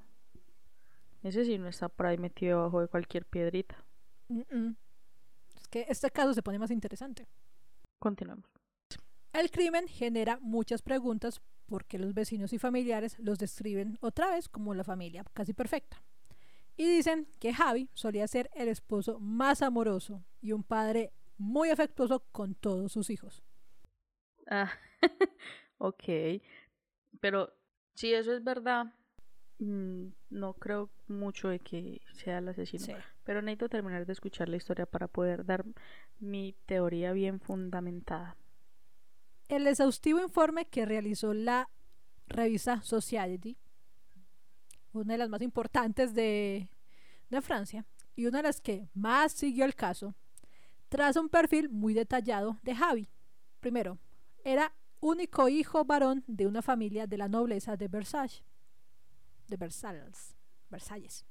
[1.23, 3.75] Ese sí no está por ahí metido debajo de cualquier piedrita.
[4.29, 4.75] Mm, mm.
[5.57, 7.27] Es que este caso se pone más interesante.
[7.99, 8.49] Continuemos.
[9.33, 14.73] El crimen genera muchas preguntas porque los vecinos y familiares los describen otra vez como
[14.73, 16.01] la familia casi perfecta.
[16.77, 22.23] Y dicen que Javi solía ser el esposo más amoroso y un padre muy afectuoso
[22.31, 23.43] con todos sus hijos.
[24.49, 24.71] Ah,
[25.77, 26.03] ok.
[27.19, 27.53] Pero
[27.93, 28.93] si eso es verdad,
[29.59, 32.85] mm, no creo mucho de que sea el asesino.
[32.85, 32.93] Sí.
[33.23, 35.65] Pero necesito terminar de escuchar la historia para poder dar
[36.19, 38.37] mi teoría bien fundamentada.
[39.47, 41.69] El exhaustivo informe que realizó la
[42.27, 43.57] revista Society,
[44.93, 46.69] una de las más importantes de,
[47.29, 50.15] de Francia y una de las que más siguió el caso,
[50.89, 53.09] traza un perfil muy detallado de Javi.
[53.59, 53.97] Primero,
[54.43, 58.43] era único hijo varón de una familia de la nobleza de Versailles,
[59.47, 60.35] de Versalles,
[60.69, 61.25] Versalles,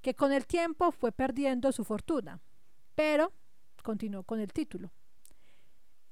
[0.00, 2.40] que con el tiempo fue perdiendo su fortuna,
[2.94, 3.32] pero
[3.82, 4.92] continuó con el título.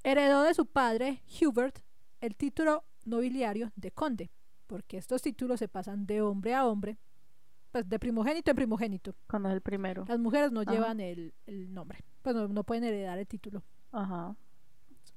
[0.03, 1.81] Heredó de su padre Hubert
[2.21, 4.31] el título nobiliario de conde,
[4.71, 6.97] porque estos títulos se pasan de hombre a hombre,
[7.73, 9.17] pues de primogénito en primogénito.
[9.29, 10.05] Cuando es el primero.
[10.07, 10.71] Las mujeres no Ajá.
[10.73, 13.65] llevan el, el nombre, pues no, no pueden heredar el título.
[13.91, 14.37] Ajá.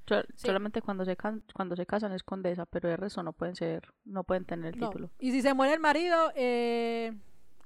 [0.08, 0.16] Sí.
[0.48, 3.94] Solamente cuando se, can- cuando se casan es condesa, pero el resto no pueden ser,
[4.06, 4.90] no pueden tener el No.
[4.90, 5.12] título.
[5.20, 7.14] Y si se muere el marido, eh,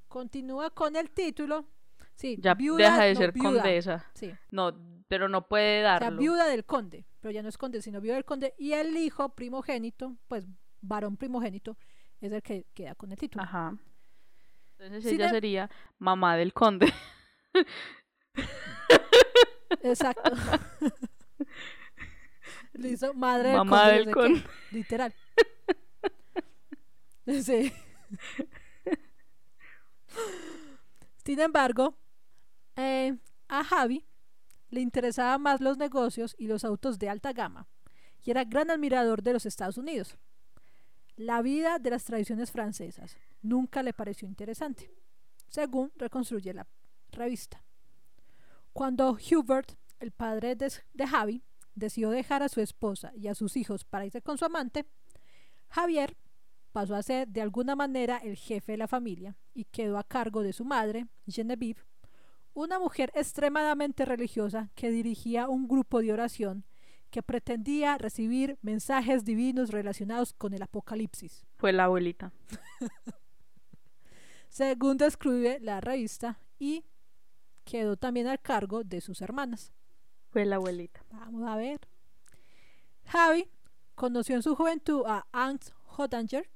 [0.10, 1.66] continúa con el título.
[2.16, 3.52] Sí, Ya viuda, deja de no, ser viuda.
[3.54, 4.06] condesa.
[4.14, 4.72] Sí, No,
[5.08, 6.20] pero no puede o sea, darlo.
[6.20, 8.54] viuda del conde, pero ya no es conde, sino viuda del conde.
[8.58, 10.46] Y el hijo primogénito, pues
[10.82, 11.78] varón primogénito,
[12.22, 13.44] es el que queda con el título.
[13.44, 13.78] Ajá.
[14.80, 16.94] Entonces Sin ella em- sería mamá del conde.
[19.82, 20.32] Exacto.
[22.76, 24.44] Hizo madre del Mamá conde, del conde.
[24.72, 25.14] Literal.
[27.44, 27.74] Sí.
[31.26, 31.98] Sin embargo,
[32.78, 33.18] eh,
[33.50, 34.08] a Javi
[34.70, 37.68] le interesaban más los negocios y los autos de alta gama
[38.24, 40.18] y era gran admirador de los Estados Unidos.
[41.18, 44.92] La vida de las tradiciones francesas nunca le pareció interesante,
[45.48, 46.68] según reconstruye la
[47.10, 47.64] revista.
[48.72, 51.42] Cuando Hubert, el padre de, de Javi,
[51.74, 54.86] decidió dejar a su esposa y a sus hijos para irse con su amante,
[55.70, 56.16] Javier
[56.72, 60.44] pasó a ser de alguna manera el jefe de la familia y quedó a cargo
[60.44, 61.82] de su madre, Genevieve,
[62.54, 66.64] una mujer extremadamente religiosa que dirigía un grupo de oración
[67.10, 71.46] que pretendía recibir mensajes divinos relacionados con el apocalipsis.
[71.58, 72.32] Fue la abuelita.
[74.50, 76.84] según describe la revista, y
[77.64, 79.72] quedó también al cargo de sus hermanas.
[80.30, 81.06] Fue la abuelita.
[81.12, 81.82] Vamos a ver.
[83.06, 83.50] Javi
[83.94, 85.60] conoció en su juventud a Anne
[85.96, 86.50] Hodanger,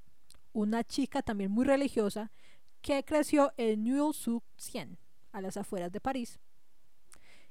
[0.51, 2.31] una chica también muy religiosa
[2.81, 4.97] que creció en Neuilly-sur-Seine,
[5.31, 6.39] a las afueras de París,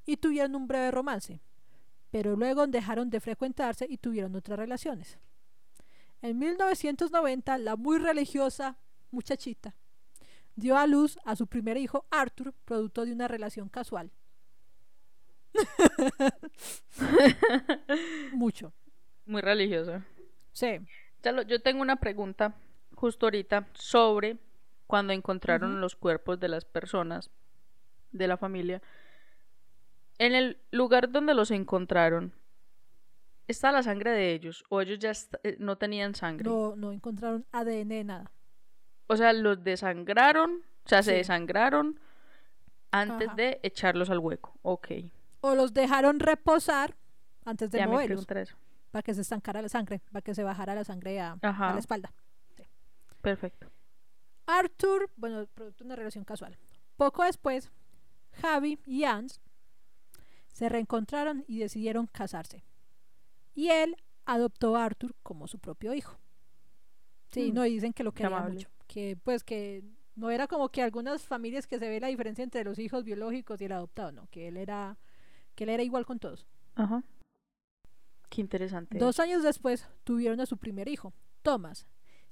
[0.05, 1.41] y tuvieron un breve romance,
[2.11, 5.19] pero luego dejaron de frecuentarse y tuvieron otras relaciones.
[6.23, 8.77] En 1990, la muy religiosa
[9.11, 9.75] muchachita
[10.57, 14.11] dio a luz a su primer hijo, Arthur, producto de una relación casual.
[18.33, 18.73] Mucho.
[19.27, 20.05] Muy religiosa.
[20.53, 20.79] Sí.
[21.23, 22.55] Ya lo- yo tengo una pregunta
[22.95, 24.39] justo ahorita sobre
[24.87, 27.31] cuando encontraron los cuerpos de las personas
[28.13, 28.83] de la familia.
[30.21, 32.35] En el lugar donde los encontraron,
[33.49, 34.65] ¿está la sangre de ellos?
[34.69, 36.45] ¿O ellos ya eh, no tenían sangre?
[36.45, 38.31] No, no encontraron ADN de nada.
[39.07, 41.99] O sea, los desangraron, o sea, se desangraron
[42.91, 43.37] antes Ajá.
[43.37, 44.53] de echarlos al hueco.
[44.61, 44.89] Ok.
[45.41, 46.95] O los dejaron reposar
[47.47, 48.57] antes de ya me moverlos preguntaré eso.
[48.91, 52.13] para que se estancara la sangre, para que se bajara la sangre a, la espalda.
[53.23, 53.73] Perfecto.
[54.45, 56.59] Arthur, bueno, producto de una relación casual.
[56.99, 57.73] Poco después,
[58.43, 59.41] Javi y Ans
[60.61, 62.63] se reencontraron y decidieron casarse.
[63.55, 63.97] Y él
[64.27, 66.19] adoptó a Arthur como su propio hijo.
[67.31, 68.55] Sí, Mm, no dicen que lo quería amable.
[68.57, 68.69] mucho.
[68.87, 69.83] Que pues que
[70.17, 73.59] no era como que algunas familias que se ve la diferencia entre los hijos biológicos
[73.61, 74.99] y el adoptado, no, que él era
[75.55, 76.47] que él era igual con todos.
[76.75, 77.03] Ajá.
[78.29, 78.99] Qué interesante.
[78.99, 81.87] Dos años después tuvieron a su primer hijo, Thomas,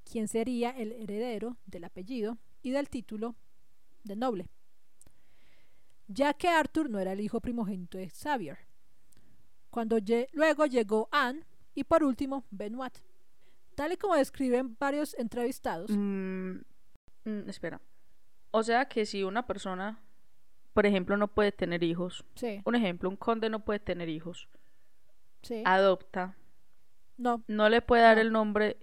[0.05, 3.35] quien sería el heredero del apellido y del título
[4.05, 4.49] de noble,
[6.09, 8.59] ya que Arthur no era el hijo primogénito de Xavier.
[9.71, 9.99] Cuando
[10.33, 11.45] luego llegó Anne
[11.75, 12.95] y por último Benoit.
[13.75, 16.57] Tal y como describen varios entrevistados, Mm,
[17.25, 17.81] mm, espera.
[18.51, 20.01] O sea que si una persona,
[20.73, 24.49] por ejemplo, no puede tener hijos, sí, un ejemplo, un conde no puede tener hijos,
[25.43, 26.37] sí, adopta,
[27.19, 28.23] no, no le puede dar No.
[28.23, 28.79] el nombre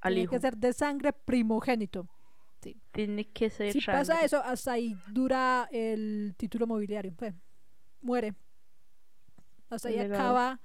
[0.00, 0.30] al tiene hijo.
[0.32, 2.08] que ser de sangre primogénito.
[2.92, 7.12] Tiene que ser Si pasa eso, hasta ahí dura el título mobiliario.
[7.14, 7.34] pues,
[8.00, 8.34] muere.
[9.70, 10.60] Hasta ahí acaba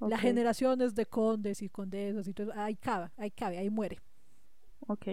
[0.00, 4.00] Las generaciones de condes y condesas y todo, ahí cabe, ahí cabe, ahí muere.
[4.86, 5.06] Ok.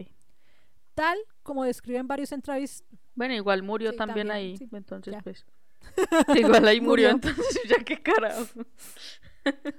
[0.95, 2.85] Tal como describen varios entrevistas.
[3.15, 4.57] Bueno, igual murió Sí, también, también, ahí.
[4.57, 5.21] sí, entonces, ya.
[5.21, 5.45] pues.
[6.35, 7.29] Igual ahí murió, Murió.
[7.31, 8.45] entonces ya qué carajo.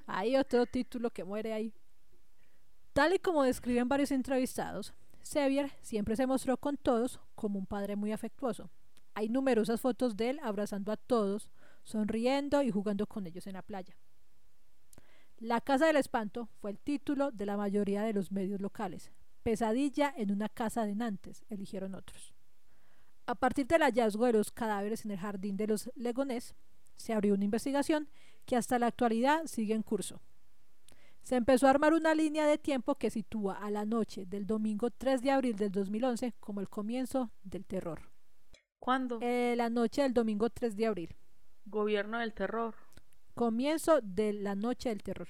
[0.06, 1.72] Hay otro título que muere ahí.
[2.92, 7.96] Tal y como describen varios entrevistados, Xavier siempre se mostró con todos como un padre
[7.96, 8.70] muy afectuoso.
[9.14, 11.50] Hay numerosas fotos de él abrazando a todos,
[11.84, 13.96] sonriendo y jugando con ellos en la playa.
[15.38, 19.10] La Casa del Espanto fue el título de la mayoría de los medios locales.
[19.42, 22.32] Pesadilla en una casa de Nantes, eligieron otros.
[23.26, 26.54] A partir del hallazgo de los cadáveres en el jardín de los Legonés,
[26.96, 28.08] se abrió una investigación
[28.46, 30.20] que hasta la actualidad sigue en curso.
[31.22, 34.90] Se empezó a armar una línea de tiempo que sitúa a la noche del domingo
[34.90, 38.10] 3 de abril del 2011 como el comienzo del terror.
[38.80, 39.20] ¿Cuándo?
[39.22, 41.16] Eh, la noche del domingo 3 de abril.
[41.64, 42.74] Gobierno del terror.
[43.34, 45.28] Comienzo de la noche del terror.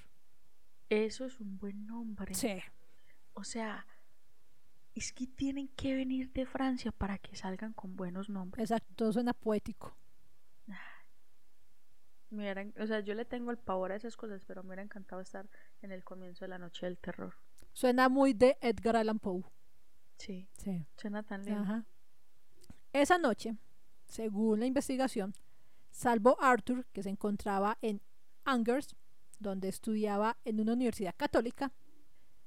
[0.89, 2.35] Eso es un buen nombre.
[2.35, 2.55] Sí.
[3.35, 3.87] O sea,
[4.95, 8.71] es que tienen que venir de Francia para que salgan con buenos nombres.
[8.71, 9.97] Exacto, todo suena poético.
[12.33, 14.83] Me hubieran- o sea, yo le tengo el pavor a esas cosas, pero me hubiera
[14.83, 15.49] encantado estar
[15.83, 17.35] en el comienzo de la noche del terror.
[17.75, 19.43] Suena muy de Edgar Allan Poe.
[20.17, 20.87] Sí, Sí.
[20.97, 21.61] suena tan lindo.
[21.63, 21.85] Ajá.
[22.93, 23.57] Esa noche,
[24.07, 25.35] según la investigación,
[25.91, 28.01] salvo Arthur, que se encontraba en
[28.45, 28.97] Angers,
[29.39, 31.73] donde estudiaba en una universidad católica,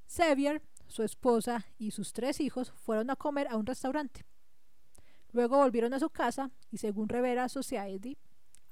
[0.08, 4.24] Xavier, su esposa y sus tres hijos fueron a comer a un restaurante.
[5.32, 8.18] Luego volvieron a su casa y según revela Society,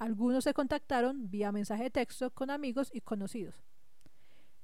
[0.03, 3.63] algunos se contactaron vía mensaje de texto con amigos y conocidos.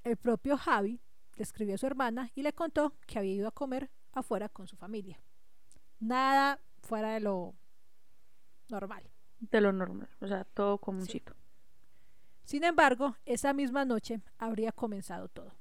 [0.04, 1.00] El propio Javi
[1.38, 4.68] le escribió a su hermana y le contó que había ido a comer afuera con
[4.68, 5.18] su familia.
[6.02, 7.56] Nada fuera de lo
[8.68, 9.10] normal.
[9.40, 11.34] De lo normal, o sea, todo comuncito.
[12.44, 15.54] Sin embargo, esa misma noche habría comenzado todo.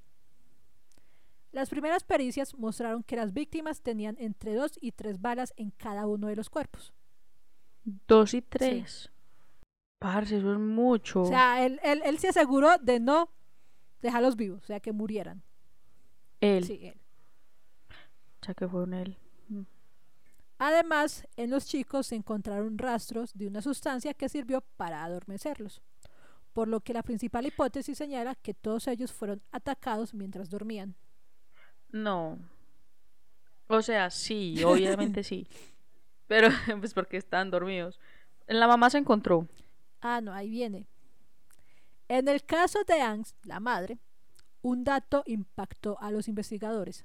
[1.52, 6.08] Las primeras pericias mostraron que las víctimas tenían entre dos y tres balas en cada
[6.08, 6.92] uno de los cuerpos.
[7.84, 9.12] Dos y tres.
[9.98, 11.22] Parce, eso es mucho.
[11.22, 13.30] O sea, él, él- él se aseguró de no
[14.00, 15.42] dejarlos vivos, o sea, que murieran.
[16.40, 16.64] él.
[16.64, 17.00] Sí, él.
[18.40, 19.18] O sea, que fue un él.
[19.48, 19.62] Mm.
[20.58, 25.82] Además, en los chicos se encontraron rastros de una sustancia que sirvió para adormecerlos,
[26.52, 30.94] por lo que la principal hipótesis señala que todos ellos fueron atacados mientras dormían.
[31.90, 32.38] No.
[33.66, 35.48] O sea, sí, obviamente sí.
[36.28, 36.48] Pero,
[36.80, 37.98] pues porque estaban dormidos.
[38.46, 39.48] La mamá se encontró.
[40.00, 40.86] Ah, no, ahí viene.
[42.08, 43.98] En el caso de Angst, la madre,
[44.62, 47.04] un dato impactó a los investigadores.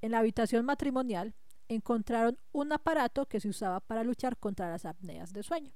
[0.00, 1.34] En la habitación matrimonial
[1.68, 5.72] encontraron un aparato que se usaba para luchar contra las apneas de sueño.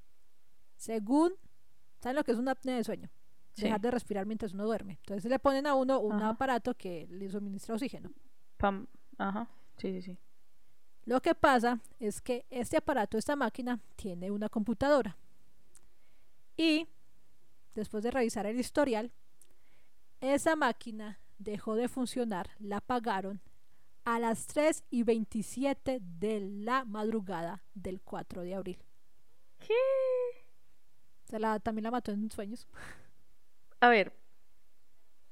[0.76, 1.32] Según,
[2.00, 3.11] ¿saben lo que es una apnea de sueño?
[3.54, 3.62] Sí.
[3.62, 4.98] Dejar de respirar mientras uno duerme.
[5.00, 6.30] Entonces le ponen a uno un Ajá.
[6.30, 8.12] aparato que le suministra oxígeno.
[8.59, 8.87] Pam.
[9.16, 9.48] Ajá.
[9.78, 10.18] Sí, sí, sí.
[11.04, 15.16] Lo que pasa es que este aparato, esta máquina, tiene una computadora.
[16.56, 16.88] Y
[17.74, 19.12] después de revisar el historial,
[20.20, 23.40] esa máquina dejó de funcionar, la apagaron
[24.04, 28.78] a las 3 y 27 de la madrugada del 4 de abril.
[29.58, 29.74] ¿Qué?
[31.24, 32.66] Se la, también la mató en sueños.
[33.80, 34.12] A ver.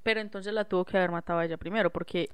[0.02, 2.28] Pero entonces la tuvo que haber matado a ella primero, porque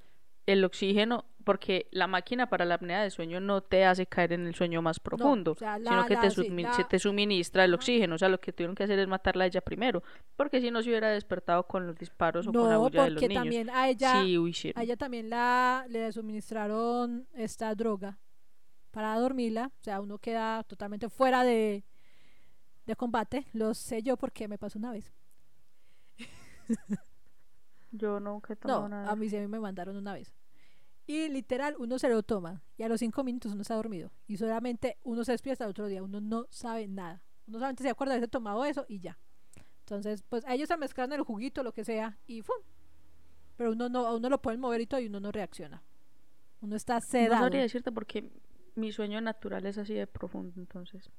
[0.53, 4.47] el oxígeno, porque la máquina para la apnea de sueño no te hace caer en
[4.47, 8.15] el sueño más profundo, o sea, la- sino que la- sumi- te suministra el oxígeno.
[8.15, 10.03] O sea, lo que tuvieron que hacer es matarla a ella primero,
[10.37, 13.11] porque si no se hubiera despertado con los disparos o con la No, huella de
[13.11, 13.35] los niños.
[13.43, 18.19] también a ella, Sí, a ella también la, le suministraron esta droga
[18.91, 19.73] para dormirla.
[19.81, 21.85] O sea, uno queda totalmente fuera de,
[22.87, 23.47] de combate.
[23.55, 25.13] Lo sé yo porque me pasó una vez.
[27.93, 29.11] Yo nunca he tomado No, nada.
[29.11, 30.33] a mí sí me mandaron una vez.
[31.11, 34.13] Y literal, uno se lo toma y a los cinco minutos uno está dormido.
[34.29, 36.05] Y solamente uno se despierta el otro día.
[36.05, 37.21] Uno no sabe nada.
[37.49, 39.19] Uno solamente se acuerda de haberse tomado eso y ya.
[39.81, 42.55] Entonces, pues a ellos se mezclan el juguito, lo que sea, y ¡fum!
[43.57, 45.83] Pero uno no, a uno lo pueden mover y todo y uno no reacciona.
[46.61, 47.43] Uno está No sedado.
[47.43, 48.31] sabría decirte porque
[48.77, 51.11] mi sueño natural es así de profundo, entonces.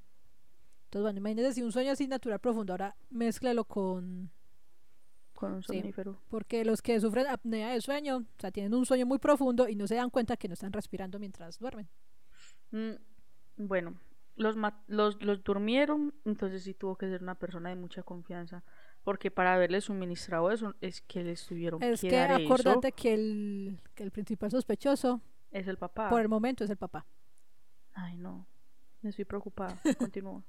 [0.85, 4.31] Entonces, bueno, imagínese si un sueño así natural profundo, ahora mézclelo con...
[5.41, 5.79] Con un Sí.
[5.79, 6.21] somnífero.
[6.29, 9.75] Porque los que sufren apnea de sueño, o sea, tienen un sueño muy profundo y
[9.75, 11.89] no se dan cuenta que no están respirando mientras duermen.
[12.69, 12.91] Mm,
[13.57, 13.99] bueno,
[14.35, 14.55] los,
[14.87, 18.63] los, los durmieron, entonces sí tuvo que ser una persona de mucha confianza.
[19.03, 24.03] Porque para haberle suministrado eso, es que les tuvieron Es que acuérdate que el, que
[24.03, 25.21] el principal sospechoso.
[25.49, 26.07] Es el papá.
[26.07, 27.07] por el momento es el papá.
[27.93, 28.45] Ay, no.
[29.01, 29.81] Me estoy preocupada.
[29.97, 30.43] Continúa.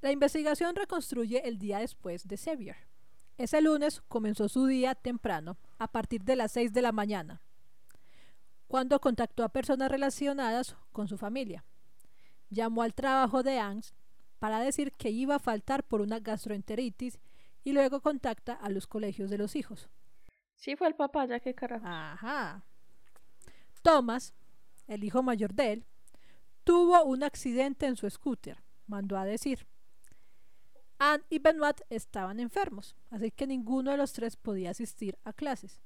[0.00, 2.76] La investigación reconstruye el día después de Xavier.
[3.38, 7.40] Ese lunes comenzó su día temprano, a partir de las 6 de la mañana,
[8.68, 11.64] cuando contactó a personas relacionadas con su familia.
[12.50, 13.94] Llamó al trabajo de Angst
[14.38, 17.18] para decir que iba a faltar por una gastroenteritis
[17.64, 19.88] y luego contacta a los colegios de los hijos.
[20.56, 21.86] Sí fue el papá, ya que carajo.
[21.86, 22.64] Ajá.
[23.82, 24.34] Thomas,
[24.86, 25.86] el hijo mayor de él,
[26.64, 29.66] tuvo un accidente en su scooter, mandó a decir.
[31.04, 35.82] Anne y Benoit estaban enfermos, así que ninguno de los tres podía asistir a clases.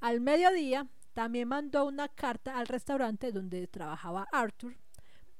[0.00, 4.74] Al mediodía, también mandó una carta al restaurante donde trabajaba Arthur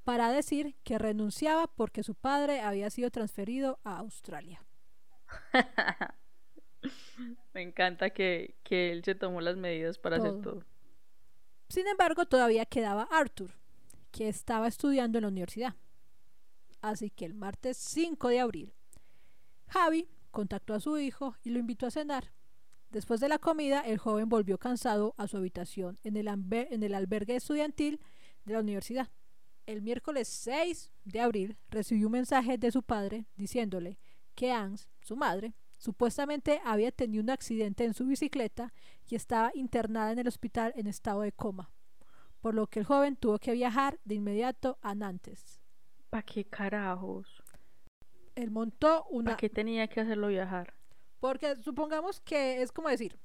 [0.05, 4.62] para decir que renunciaba porque su padre había sido transferido a Australia.
[7.55, 10.66] Me encanta que, que, él se tomó las medidas para hacer todo.
[11.70, 13.53] Sin embargo, todavía quedaba Arthur,
[14.11, 15.76] que estaba estudiando en la universidad.
[16.82, 18.74] Así que el martes 5 de abril,
[19.73, 22.35] Javi contactó a su hijo y lo invitó a cenar.
[22.91, 26.29] Después de la comida, el joven volvió cansado a su habitación en el,
[26.95, 27.99] albergue estudiantil
[28.45, 29.09] de la universidad.
[29.64, 33.99] El miércoles 6 de abril recibió un mensaje de su padre diciéndole
[34.35, 38.75] que Ans, su madre, supuestamente había tenido un accidente en su bicicleta
[39.09, 41.70] y estaba internada en el hospital en estado de coma,
[42.43, 45.62] por lo que el joven tuvo que viajar de inmediato a Nantes.
[46.11, 47.41] ¿Para qué carajos?
[48.35, 49.33] Él montó una...
[49.33, 50.74] ¿Para qué tenía que hacerlo viajar?
[51.20, 53.18] Porque supongamos que es como decir,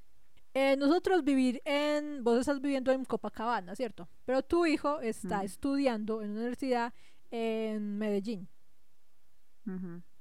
[0.53, 4.09] eh, nosotros vivir en, vos estás viviendo en Copacabana, ¿cierto?
[4.25, 6.93] Pero tu hijo está estudiando en una universidad
[7.29, 8.47] en Medellín,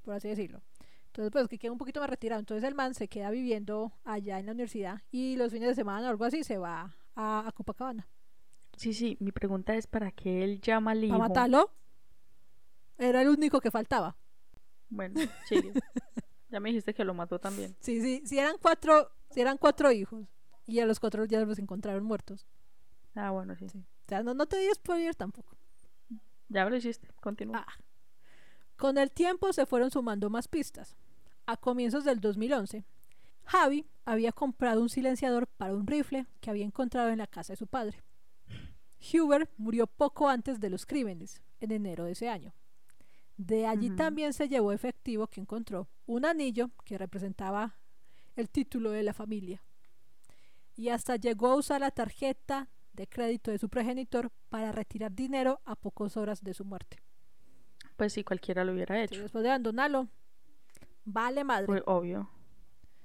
[0.03, 0.61] por así decirlo.
[1.07, 2.39] Entonces, pues que queda un poquito más retirado.
[2.39, 6.05] Entonces el man se queda viviendo allá en la universidad y los fines de semana
[6.05, 8.07] o algo así se va a, Copacabana.
[8.75, 11.17] Sí, sí, mi pregunta es para qué él llama al hijo.
[11.17, 11.71] ¿Para matarlo?
[12.99, 14.15] Era el único que faltaba.
[14.89, 15.73] Bueno, sigue.
[16.49, 17.75] ya me dijiste que lo mató también.
[17.79, 20.25] Sí, sí, si eran cuatro, si eran cuatro hijos
[20.65, 22.45] y a los cuatro ya los encontraron muertos.
[23.15, 23.65] Ah, bueno, sí.
[23.65, 25.57] O sea, no, no te di spoiler tampoco.
[26.49, 27.65] Ya lo hiciste, continúa.
[27.67, 27.73] Ah.
[28.77, 30.95] Con el tiempo se fueron sumando más pistas
[31.47, 32.85] a comienzos del 2011,
[33.45, 37.57] Javi había comprado un silenciador para un rifle que había encontrado en la casa de
[37.57, 38.03] su padre.
[38.99, 42.53] Huber murió poco antes de los crímenes, en enero de ese año.
[43.37, 47.75] De allí también se llevó efectivo que encontró un anillo que representaba
[48.35, 49.63] el título de la familia.
[50.75, 55.61] Y hasta llegó a usar la tarjeta de crédito de su progenitor para retirar dinero
[55.65, 56.97] a pocas horas de su muerte.
[57.95, 59.21] Pues si cualquiera lo hubiera hecho.
[59.21, 60.07] después de abandonarlo,
[61.09, 61.67] Vale madre.
[61.67, 62.29] Pues, obvio.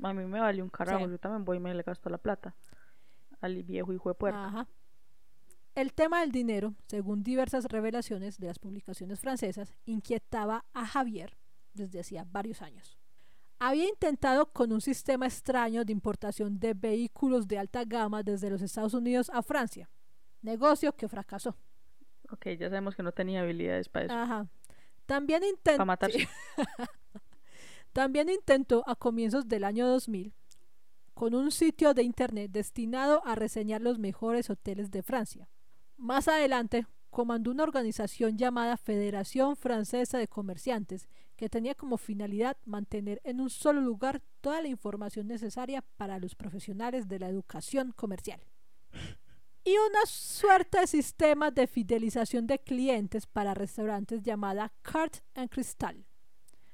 [0.03, 1.07] A mí me vale un carajo.
[1.09, 2.53] Yo también voy y me le gasto la plata.
[3.41, 4.45] Al viejo hijo de puerta.
[4.45, 4.69] Ajá.
[5.75, 11.39] El tema del dinero, según diversas revelaciones de las publicaciones francesas, inquietaba a Javier
[11.73, 12.99] desde hacía varios años.
[13.59, 18.61] Había intentado con un sistema extraño de importación de vehículos de alta gama desde los
[18.61, 19.89] Estados Unidos a Francia,
[20.43, 21.57] negocio que fracasó.
[22.31, 24.15] Ok, ya sabemos que no tenía habilidades para eso.
[24.15, 24.49] Ajá.
[25.07, 25.87] También intentó...
[25.87, 26.29] Matarse.
[27.93, 30.35] También intentó a comienzos del año 2000
[31.15, 35.49] con un sitio de internet destinado a reseñar los mejores hoteles de Francia.
[36.03, 43.21] Más adelante, comandó una organización llamada Federación Francesa de Comerciantes, que tenía como finalidad mantener
[43.23, 48.41] en un solo lugar toda la información necesaria para los profesionales de la educación comercial.
[49.65, 56.05] Y una suerte de sistema de fidelización de clientes para restaurantes llamada Cart and Crystal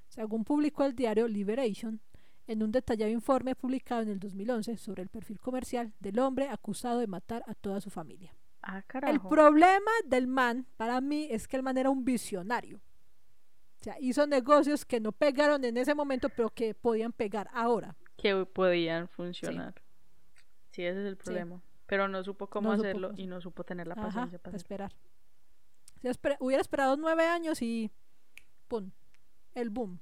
[0.09, 2.01] según publicó el diario Liberation,
[2.47, 6.99] en un detallado informe publicado en el 2011 sobre el perfil comercial del hombre acusado
[7.01, 8.35] de matar a toda su familia.
[8.71, 12.77] Ah, el problema del man, para mí, es que el man era un visionario.
[13.81, 17.97] O sea, hizo negocios que no pegaron en ese momento, pero que podían pegar ahora.
[18.19, 19.75] Que podían funcionar.
[20.71, 21.63] Sí, ese es el problema.
[21.87, 24.93] Pero no supo cómo hacerlo y no supo tener la paciencia para esperar.
[26.39, 27.91] hubiera esperado nueve años y
[28.69, 28.91] ¡pum!
[29.55, 29.99] El boom.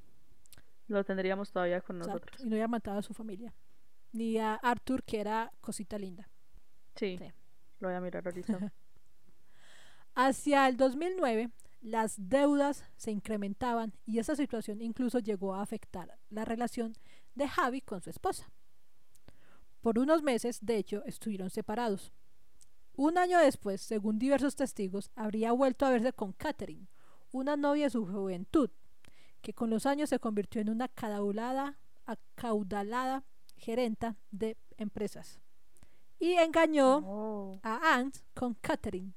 [0.89, 2.41] Lo tendríamos todavía con nosotros.
[2.41, 3.55] Y no hubiera matado a su familia.
[4.11, 6.29] Ni a Arthur, que era cosita linda.
[6.97, 7.17] Sí.
[7.81, 8.73] Lo voy a mirar ahorita.
[10.15, 11.51] Hacia el 2009,
[11.83, 16.95] las deudas se incrementaban y esa situación incluso llegó a afectar la relación
[17.35, 18.51] de Javi con su esposa.
[19.83, 22.13] Por unos meses, de hecho, estuvieron separados.
[22.95, 26.89] Un año después, según diversos testigos, habría vuelto a verse con Catherine,
[27.31, 28.71] una novia de su juventud,
[29.43, 31.77] que con los años se convirtió en una acaudalada,
[33.57, 35.41] gerenta de empresas.
[36.19, 37.61] Y engañó oh.
[37.63, 39.13] a Ant con Catherine.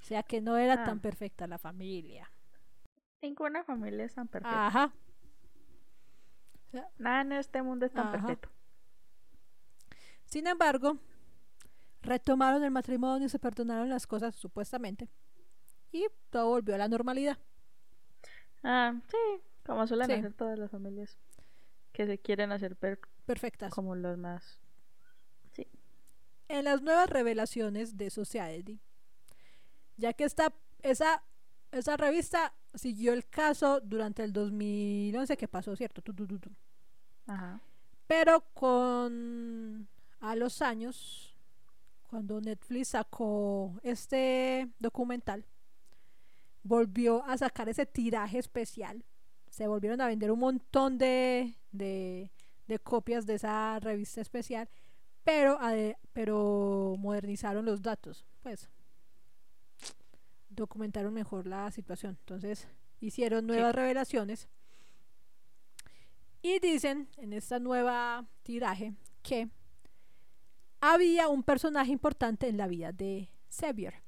[0.00, 1.02] O sea que no era tan ah.
[1.02, 2.30] perfecta la familia.
[3.22, 4.66] Ninguna familia es tan perfecta.
[4.66, 4.92] Ajá.
[6.70, 8.12] sea, Nada en este mundo es tan Ajá.
[8.18, 8.50] perfecto.
[10.26, 10.98] Sin embargo,
[12.02, 15.08] retomaron el matrimonio, se perdonaron las cosas supuestamente
[15.92, 17.38] y todo volvió a la normalidad.
[18.62, 19.16] Ah, sí,
[19.64, 20.12] como suelen Sí.
[20.14, 21.16] hacer todas las familias
[21.92, 23.72] que se quieren hacer per- Perfectas.
[23.72, 24.60] como los más.
[26.48, 28.80] En las nuevas revelaciones de Society,
[29.96, 31.22] ya que esta, esa,
[31.72, 36.02] esa revista siguió el caso durante el 2011 que pasó, ¿cierto?
[36.02, 36.50] Tu, tu, tu, tu.
[37.26, 37.60] Ajá.
[38.06, 39.88] Pero con
[40.20, 41.36] a los años,
[42.08, 45.44] cuando Netflix sacó este documental,
[46.62, 49.04] volvió a sacar ese tiraje especial.
[49.50, 52.30] Se volvieron a vender un montón de, de,
[52.66, 54.68] de copias de esa revista especial,
[55.26, 55.58] pero,
[56.12, 58.24] pero modernizaron los datos.
[58.42, 58.70] Pues
[60.48, 62.16] documentaron mejor la situación.
[62.20, 62.68] Entonces
[63.00, 64.48] hicieron nuevas revelaciones
[66.42, 69.50] y dicen en esta nueva tiraje que
[70.80, 74.04] había un personaje importante en la vida de Xavier,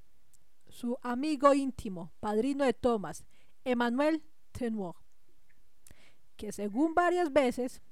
[0.68, 3.24] su amigo íntimo, padrino de Thomas,
[3.64, 4.94] Emmanuel Tenoir,
[6.36, 7.82] que según varias veces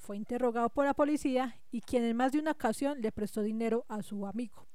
[0.00, 3.84] fue interrogado por la policía y quien en más de una ocasión le prestó dinero
[3.88, 4.66] a su amigo.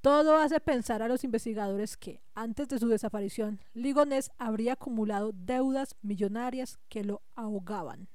[0.00, 5.94] Todo hace pensar a los investigadores que, antes de su desaparición, Ligonés habría acumulado deudas
[6.02, 8.08] millonarias que lo ahogaban.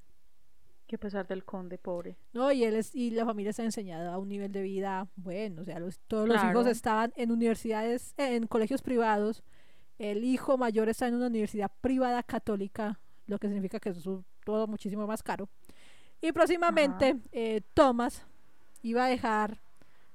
[0.88, 2.16] Que pesar del conde, pobre.
[2.32, 5.62] No, y él es, y la familia está enseñada a un nivel de vida bueno,
[5.62, 9.42] o sea, los- todos los hijos estaban en universidades, en colegios privados.
[9.98, 14.02] El hijo mayor está en una universidad privada católica, lo que significa que es
[14.44, 15.48] todo muchísimo más caro.
[16.20, 18.26] Y próximamente eh, Thomas
[18.82, 19.60] iba a dejar,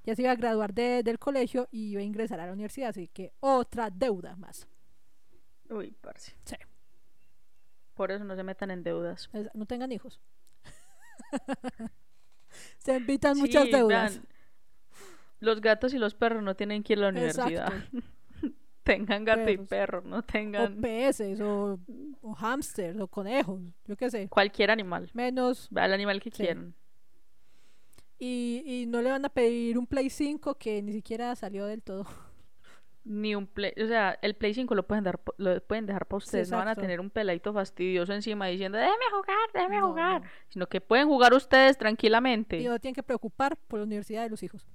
[0.04, 2.90] ya se iba a graduar de- del colegio y iba a ingresar a la universidad,
[2.90, 4.68] así que otra deuda más.
[5.70, 6.36] Uy, parce.
[6.44, 6.56] Sí.
[7.94, 9.30] Por eso no se metan en deudas.
[9.34, 10.20] Es- No tengan hijos.
[12.80, 14.16] se invitan muchas deudas.
[14.16, 14.28] vean,
[15.40, 17.74] los gatos y los perros no tienen que ir a la universidad.
[17.74, 17.98] Exacto.
[18.96, 21.80] tengan gato y perro, no o tengan peces o,
[22.22, 25.10] o hámsters o conejos, yo qué sé, cualquier animal.
[25.14, 26.44] menos Al animal que Sí.
[26.44, 26.74] quieran.
[28.20, 31.82] y, y no le van a pedir un Play 5 que ni siquiera salió del
[31.82, 32.06] todo.
[33.04, 36.18] Ni un play, o sea, el Play 5 lo pueden dar, lo pueden dejar para
[36.20, 40.22] ustedes, no van a tener un peladito fastidioso encima diciendo, déjeme jugar, déjeme No, jugar,
[40.22, 40.28] no.
[40.50, 42.60] sino que pueden jugar ustedes tranquilamente.
[42.60, 44.68] Y no tienen que preocupar por la universidad de los hijos.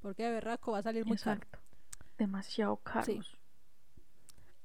[0.00, 1.36] Porque de berraco va a salir muy caro.
[1.40, 1.60] Exacto.
[2.18, 3.38] Demasiado caros.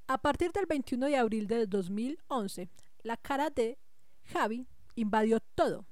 [0.09, 2.69] A partir del 21 de abril de 2011,
[3.03, 3.77] la cara de
[4.23, 5.85] Javi invadió todo.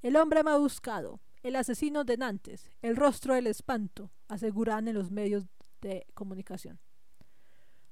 [0.00, 5.10] El hombre más buscado, el asesino de Nantes, el rostro del espanto, aseguran en los
[5.10, 5.44] medios
[5.80, 6.78] de comunicación.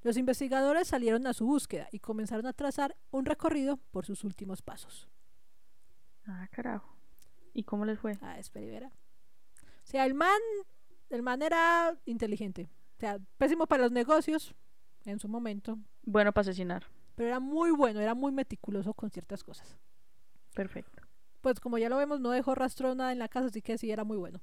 [0.03, 4.63] Los investigadores salieron a su búsqueda y comenzaron a trazar un recorrido por sus últimos
[4.63, 5.09] pasos.
[6.27, 6.95] Ah, carajo.
[7.53, 8.19] ¿Y cómo les fue?
[8.21, 8.93] Ah, espera.
[9.83, 10.41] O sea, el man,
[11.11, 12.69] el man era inteligente.
[12.97, 14.55] O sea, pésimo para los negocios
[15.05, 16.85] en su momento, Bueno para asesinar.
[17.15, 19.77] pero era muy bueno, era muy meticuloso con ciertas cosas.
[20.55, 21.03] Perfecto.
[21.41, 23.91] Pues como ya lo vemos, no dejó rastro nada en la casa, así que sí
[23.91, 24.41] era muy bueno.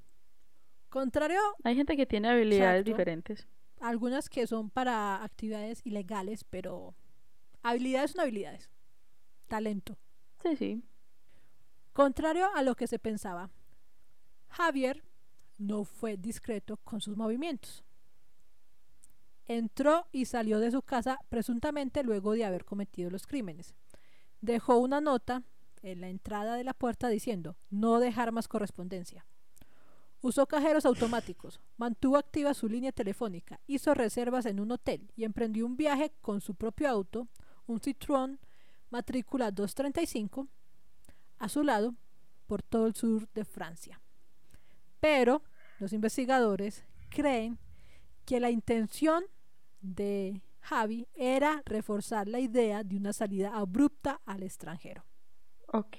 [0.88, 2.90] Contrario Hay gente que tiene habilidades Exacto.
[2.90, 3.48] diferentes.
[3.80, 6.94] algunas que son para actividades ilegales, pero
[7.62, 8.70] habilidades son habilidades.
[9.48, 9.96] Talento.
[10.42, 10.82] Sí, sí.
[11.92, 13.50] Contrario a lo que se pensaba,
[14.48, 15.02] Javier
[15.58, 17.84] no fue discreto con sus movimientos.
[19.46, 23.74] Entró y salió de su casa presuntamente luego de haber cometido los crímenes.
[24.40, 25.42] Dejó una nota
[25.82, 29.26] en la entrada de la puerta diciendo no dejar más correspondencia.
[30.20, 35.66] Usó cajeros automáticos, mantuvo activa su línea telefónica, hizo reservas en un hotel y emprendió
[35.66, 37.26] un viaje con su propio auto,
[37.66, 38.38] un Citroën
[38.90, 40.46] matrícula 235,
[41.38, 41.96] a su lado
[42.46, 44.00] por todo el sur de Francia.
[45.00, 45.42] Pero
[45.80, 47.58] los investigadores creen
[48.24, 49.24] que la intención
[49.80, 55.04] de Javi era reforzar la idea de una salida abrupta al extranjero.
[55.68, 55.96] Ok.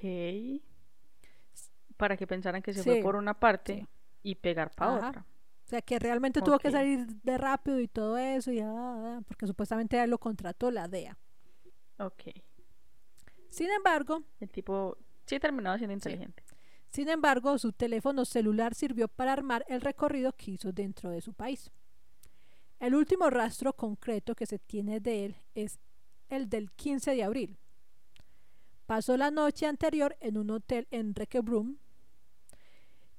[1.97, 3.88] Para que pensaran que se Sí, fue por una parte sí.
[4.24, 5.09] y pegar para Ajá.
[5.09, 5.26] otra.
[5.65, 8.67] O sea, que realmente tuvo que salir de rápido y todo eso, y, ah,
[9.17, 11.17] ah, porque supuestamente él lo contrató la DEA.
[11.99, 12.24] Ok.
[13.49, 16.43] Sin embargo, El tipo sí terminaba siendo inteligente.
[16.89, 21.34] sin embargo, su teléfono celular sirvió para armar el recorrido que hizo dentro de su
[21.34, 21.71] país.
[22.84, 25.79] El último rastro concreto que se tiene de él es
[26.27, 27.57] el del 15 de abril.
[28.86, 31.77] Pasó la noche anterior en un hotel en Requebrum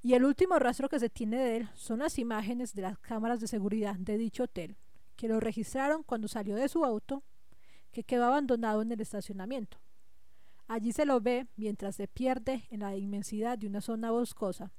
[0.02, 3.40] y el último rastro que se tiene de él son las imágenes de las cámaras
[3.40, 4.76] de seguridad de dicho hotel,
[5.16, 7.22] que lo registraron cuando salió de su auto,
[7.90, 9.78] que quedó abandonado en el estacionamiento.
[10.68, 14.72] Allí se lo ve mientras se pierde en la inmensidad de una zona boscosa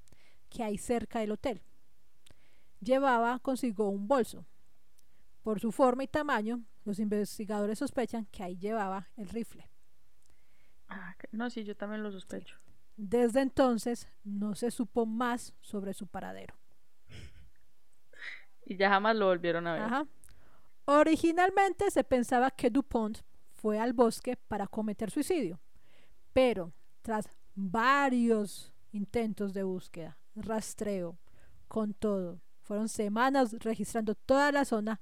[0.47, 1.63] que hay cerca del hotel.
[2.81, 4.45] Llevaba consigo un bolso.
[5.45, 9.69] Por su forma y tamaño, los investigadores sospechan que ahí llevaba el rifle.
[10.87, 12.57] Ah, no, sí, yo también lo sospecho.
[12.97, 16.55] Desde entonces no se supo más sobre su paradero.
[18.65, 19.81] Y ya jamás lo volvieron a ver.
[19.83, 20.07] Ajá.
[20.85, 23.19] Originalmente se pensaba que Dupont
[23.53, 25.61] fue al bosque para cometer suicidio,
[26.33, 26.73] pero
[27.03, 31.19] tras varios intentos de búsqueda, rastreo,
[31.67, 34.99] con todo, fueron semanas registrando toda la zona,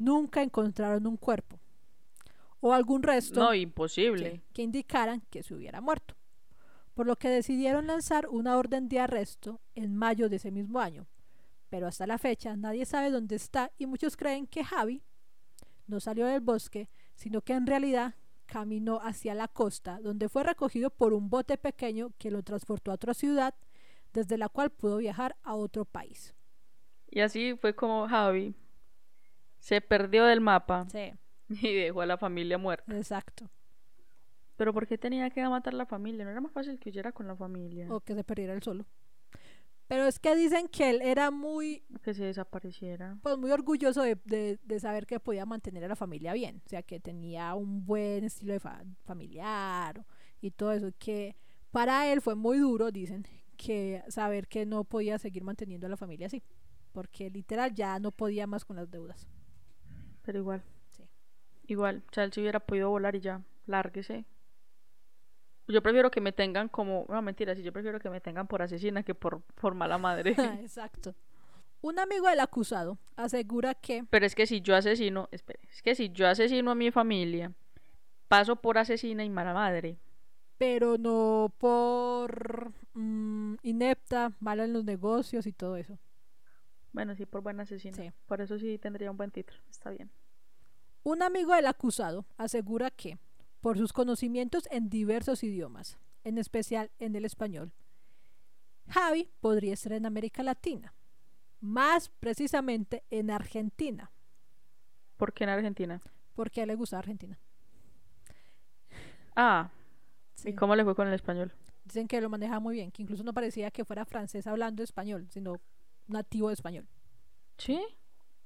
[0.00, 1.60] nunca encontraron un cuerpo
[2.60, 4.32] o algún resto No, imposible.
[4.32, 6.14] sí, que indicaran que se hubiera muerto.
[6.94, 11.06] Por lo que decidieron lanzar una orden de arresto en mayo de ese mismo año.
[11.68, 15.02] Pero hasta la fecha nadie sabe dónde está y muchos creen que Javi
[15.86, 18.14] no salió del bosque, sino que en realidad
[18.46, 22.94] caminó hacia la costa, donde fue recogido por un bote pequeño que lo transportó a
[22.94, 23.54] otra ciudad,
[24.12, 26.34] desde la cual pudo viajar a otro país.
[27.08, 28.54] Y así fue como Javi
[29.60, 31.12] se perdió del mapa Sí,
[31.48, 32.96] y dejó a la familia muerta.
[32.96, 33.48] exacto.
[34.56, 36.24] Pero ¿por qué tenía que matar a la familia?
[36.24, 37.86] ¿No era más fácil que huyera con la familia?
[37.90, 38.84] O que se perdiera él solo.
[39.86, 43.16] Pero es que dicen que él era muy Que se desapareciera.
[43.22, 46.68] pues muy orgulloso de, de- de saber que podía mantener a la familia bien, o
[46.68, 50.04] sea, que tenía un buen estilo de fa- familiar
[50.40, 51.36] y todo eso, que
[51.70, 55.96] para él fue muy duro, dicen, que saber que no podía seguir manteniendo a la
[55.96, 56.42] familia así,
[56.92, 59.26] porque literal ya no podía más con las deudas.
[60.30, 60.62] Pero igual.
[60.90, 61.02] Sí.
[61.66, 62.04] Igual.
[62.08, 63.42] O sea, él si hubiera podido volar y ya.
[63.66, 64.24] Lárguese.
[65.66, 67.04] Yo prefiero que me tengan como.
[67.08, 70.36] No, mentira, sí, yo prefiero que me tengan por asesina que por, por mala madre.
[70.62, 71.16] Exacto.
[71.80, 75.28] Un amigo del acusado asegura que Pero es que si yo asesino.
[75.32, 75.58] Espere.
[75.68, 77.52] Es que si yo asesino a mi familia,
[78.28, 79.98] paso por asesina y mala madre.
[80.58, 85.98] pero no por mm, inepta, mala en los negocios y todo eso.
[86.92, 87.96] Bueno, sí, por buena asesina.
[87.96, 88.12] Sí.
[88.26, 89.58] Por eso sí tendría un buen título.
[89.68, 90.10] Está bien.
[91.02, 93.18] Un amigo del acusado asegura que,
[93.60, 97.72] por sus conocimientos en diversos idiomas, en especial en el español,
[98.88, 100.92] Javi podría estar en América Latina,
[101.60, 104.10] más precisamente en Argentina,
[105.16, 106.00] ¿Por qué en Argentina?
[106.34, 107.38] porque a él le gusta Argentina.
[109.36, 109.70] Ah,
[110.34, 110.48] Sí.
[110.50, 111.52] ¿y cómo le fue con el español?
[111.84, 115.26] Dicen que lo maneja muy bien, que incluso no parecía que fuera francés hablando español,
[115.30, 115.60] sino
[116.06, 116.86] nativo de español.
[117.58, 117.78] ¿Sí?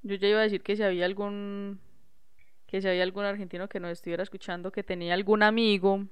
[0.03, 1.79] Yo ya iba a decir que si había algún
[2.75, 6.09] que si había algún argentino que nos estuviera escuchando que tenía algún amigo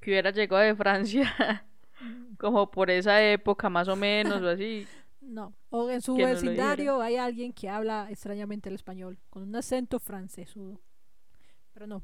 [0.00, 1.64] que hubiera llegado de Francia
[2.40, 4.84] como por esa época más o menos o así.
[5.20, 9.20] No, o en su Que no lo vecindario hay alguien que habla extrañamente el español,
[9.28, 10.80] con un acento francesudo.
[11.72, 12.02] Pero no,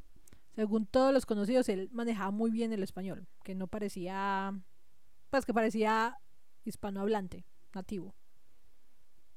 [0.55, 4.55] según todos los conocidos, él manejaba muy bien el español, que no parecía,
[5.31, 6.19] pues que parecía
[6.65, 8.15] hispanohablante, nativo.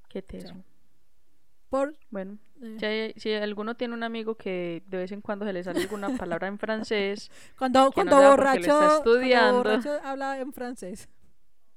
[0.08, 0.54] Qué teso.
[1.70, 5.46] Por, Bueno, eh, si, hay- si alguno tiene un amigo que de vez en cuando
[5.46, 9.58] se le sale alguna palabra en francés, cuando no cuando lo borracho, está cuando estudiando.
[9.60, 11.10] borracho habla en francés.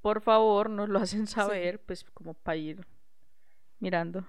[0.01, 2.87] por favor, nos lo hacen saber, pues como para ir
[3.79, 4.25] mirando.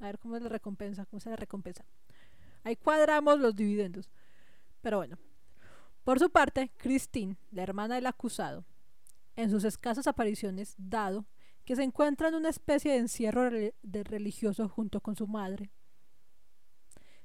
[0.00, 1.84] A ver cómo es la recompensa, cómo se la recompensa.
[2.64, 4.08] Ahí cuadramos los dividendos.
[4.80, 5.18] Pero bueno.
[6.04, 8.64] Por su parte, Christine, la hermana del acusado,
[9.36, 11.26] en sus escasas apariciones, dado
[11.68, 15.70] que se encuentra en una especie de encierro de religioso junto con su madre,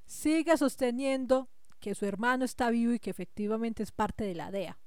[0.05, 1.47] sigue sosteniendo
[1.79, 4.77] que su hermano está vivo y que efectivamente es parte de la DEA.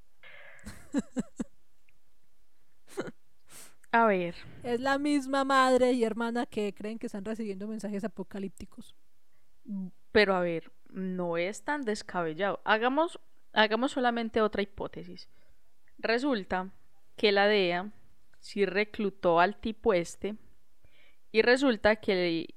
[3.93, 8.95] A ver, Es la misma madre y hermana que creen que están recibiendo mensajes apocalípticos.
[10.13, 12.61] pero a ver, no es tan descabellado.
[12.67, 13.19] Hagamos,
[13.55, 15.31] hagamos solamente otra hipótesis.
[15.97, 16.75] Resulta
[17.17, 17.91] que la DEA
[18.47, 20.37] sí reclutó al tipo este
[21.33, 22.55] y resulta que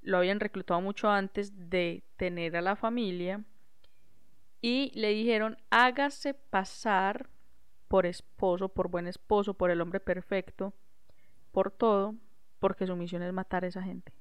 [0.00, 3.44] lo habían reclutado mucho antes de tener a la familia
[4.60, 7.28] y le dijeron hágase pasar
[7.88, 10.72] por esposo, por buen esposo, por el hombre perfecto,
[11.50, 12.14] por todo,
[12.60, 14.12] porque su misión es matar a esa gente.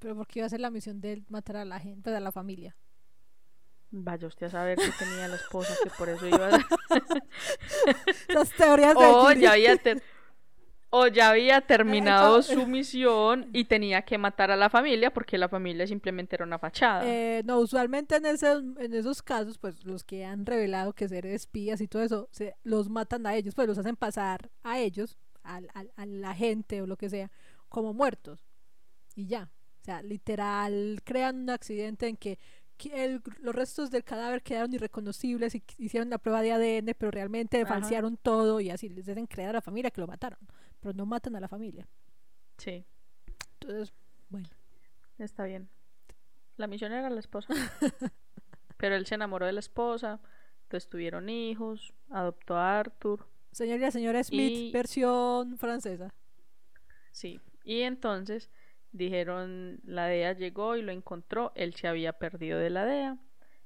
[0.00, 2.32] Pero porque iba a ser la misión de matar a la gente, pues a la
[2.32, 2.74] familia.
[3.96, 6.58] Vaya usted a saber que tenía la esposa, que por eso iba a...
[8.28, 9.40] Las teorías de o, Yuri.
[9.40, 10.02] ya había ter-
[10.90, 15.48] o ya había terminado su misión y tenía que matar a la familia porque la
[15.48, 17.02] familia simplemente era una fachada.
[17.04, 21.26] Eh, no, usualmente en esos, en esos casos, pues los que han revelado que ser
[21.26, 25.18] espías y todo eso, se, los matan a ellos, pues los hacen pasar a ellos,
[25.42, 27.30] al- al- a, la gente o lo que sea,
[27.68, 28.44] como muertos.
[29.16, 29.50] Y ya.
[29.82, 32.38] O sea, literal, crean un accidente en que
[32.92, 37.60] el- los restos del cadáver quedaron irreconocibles y hicieron la prueba de ADN, pero realmente
[37.62, 37.66] Ajá.
[37.74, 40.38] falsearon todo y así les deben creer a la familia que lo mataron,
[40.80, 41.86] pero no matan a la familia.
[42.58, 42.84] Sí,
[43.60, 43.92] Entonces,
[44.28, 44.48] bueno,
[45.18, 45.68] está bien.
[46.56, 47.48] La misión era la esposa.
[48.76, 50.20] Pero él se enamoró de la esposa,
[50.64, 53.26] entonces tuvieron hijos, adoptó a Arthur.
[53.52, 56.12] señor y la señora Smith, Y- versión francesa.
[57.12, 58.50] Sí, y entonces
[58.94, 63.18] dijeron, la DEA llegó y lo encontró, él se había perdido de la DEA,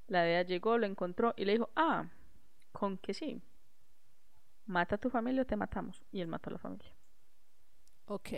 [0.08, 2.08] la DEA llegó, lo encontró y le dijo, ah,
[2.72, 3.42] con que sí,
[4.66, 6.02] mata a tu familia o te matamos.
[6.10, 6.92] Y él mató a la familia.
[8.06, 8.30] Ok.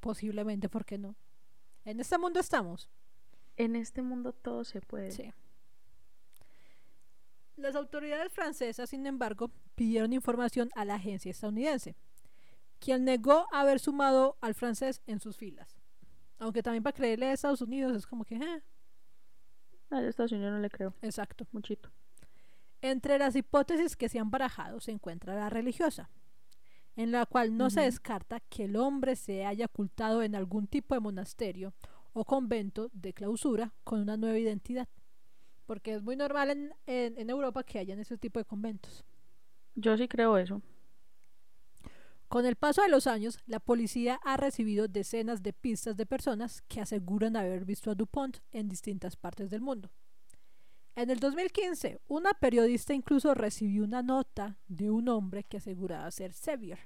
[0.00, 1.14] Posiblemente, ¿por qué no?
[1.84, 2.90] En este mundo estamos.
[3.56, 5.12] En este mundo todo se puede.
[5.12, 5.32] Sí.
[7.56, 11.94] Las autoridades francesas, sin embargo, pidieron información a la agencia estadounidense,
[12.84, 15.76] quien negó haber sumado al francés en sus filas.
[16.38, 18.62] Aunque también para creerle a Estados Unidos es como que, eh,
[19.90, 21.46] A Estados Unidos no le creo, exacto.
[21.52, 21.90] muchito.
[22.82, 26.10] Entre las hipótesis que se han barajado se encuentra la religiosa,
[26.96, 30.94] en la cual no se descarta que el hombre se haya ocultado en algún tipo
[30.94, 31.72] de monasterio
[32.12, 34.88] o convento de clausura con una nueva identidad.
[35.66, 39.02] Porque es muy normal en, en- en Europa que hayan ese tipo de conventos.
[39.74, 40.60] Yo sí creo eso.
[42.34, 46.62] Con el paso de los años, la policía ha recibido decenas de pistas de personas
[46.62, 49.92] que aseguran haber visto a Dupont en distintas partes del mundo.
[50.96, 56.32] En el 2015, una periodista incluso recibió una nota de un hombre que aseguraba ser
[56.32, 56.80] Sevier,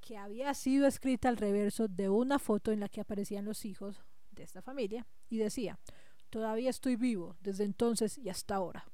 [0.00, 4.00] que había sido escrita al reverso de una foto en la que aparecían los hijos
[4.30, 5.78] de esta familia y decía,
[6.30, 8.86] todavía estoy vivo desde entonces y hasta ahora.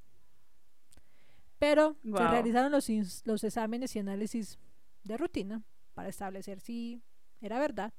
[1.60, 4.58] Pero se realizaron los exámenes y análisis
[5.04, 5.62] de rutina
[5.94, 7.02] para establecer si
[7.40, 7.92] era verdad,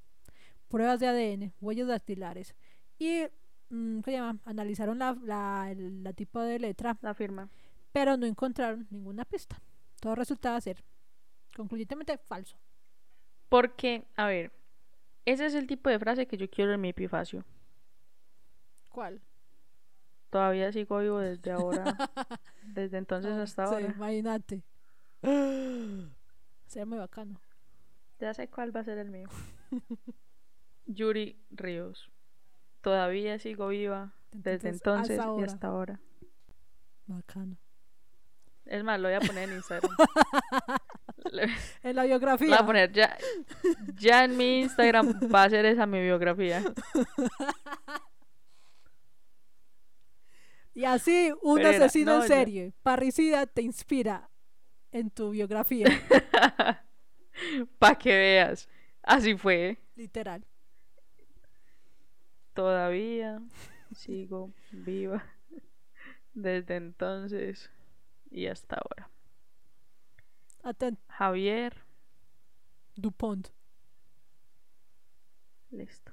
[0.68, 2.56] pruebas de ADN, huellas dactilares
[3.00, 3.24] y
[3.70, 4.40] mm, ¿qué se llama?
[4.46, 7.50] analizaron la, la, tipo de letra, La firma.
[7.92, 9.62] pero no encontraron ninguna pista.
[10.00, 10.84] Todo resultaba ser
[11.56, 12.58] concluyentemente falso.
[13.50, 14.52] Porque, a ver,
[15.26, 17.44] ese es el tipo de frase que yo quiero en mi epifacio.
[18.90, 19.22] ¿Cuál?
[20.30, 21.96] Todavía sigo vivo desde ahora,
[22.62, 23.88] desde entonces hasta sí, ahora.
[23.88, 24.64] imagínate.
[26.72, 27.42] Sería muy bacano.
[28.20, 29.28] Ya sé cuál va a ser el mío.
[30.86, 32.10] Yuri Ríos.
[32.80, 36.00] Todavía sigo viva desde Entonces, entonces hasta y hasta ahora.
[37.08, 37.58] Bacano.
[38.64, 39.92] Es más, lo voy a poner en Instagram.
[41.84, 42.56] En la Lo voy biografía.
[42.56, 43.18] a poner ya.
[43.96, 46.64] Ya en mi Instagram va a ser esa mi biografía.
[50.74, 54.31] Y así, un Pero era- asesino no, en serie, parricida, te inspira
[54.92, 55.88] en tu biografía.
[57.80, 58.70] Para que veas.
[59.04, 59.78] Así fue.
[59.96, 60.46] literal.
[62.54, 63.42] Todavía
[63.96, 65.24] sigo viva
[66.34, 67.70] desde entonces
[68.30, 69.10] y hasta ahora.
[70.64, 71.76] Aten Javier,
[72.96, 73.48] Dupont.
[75.72, 76.12] listo.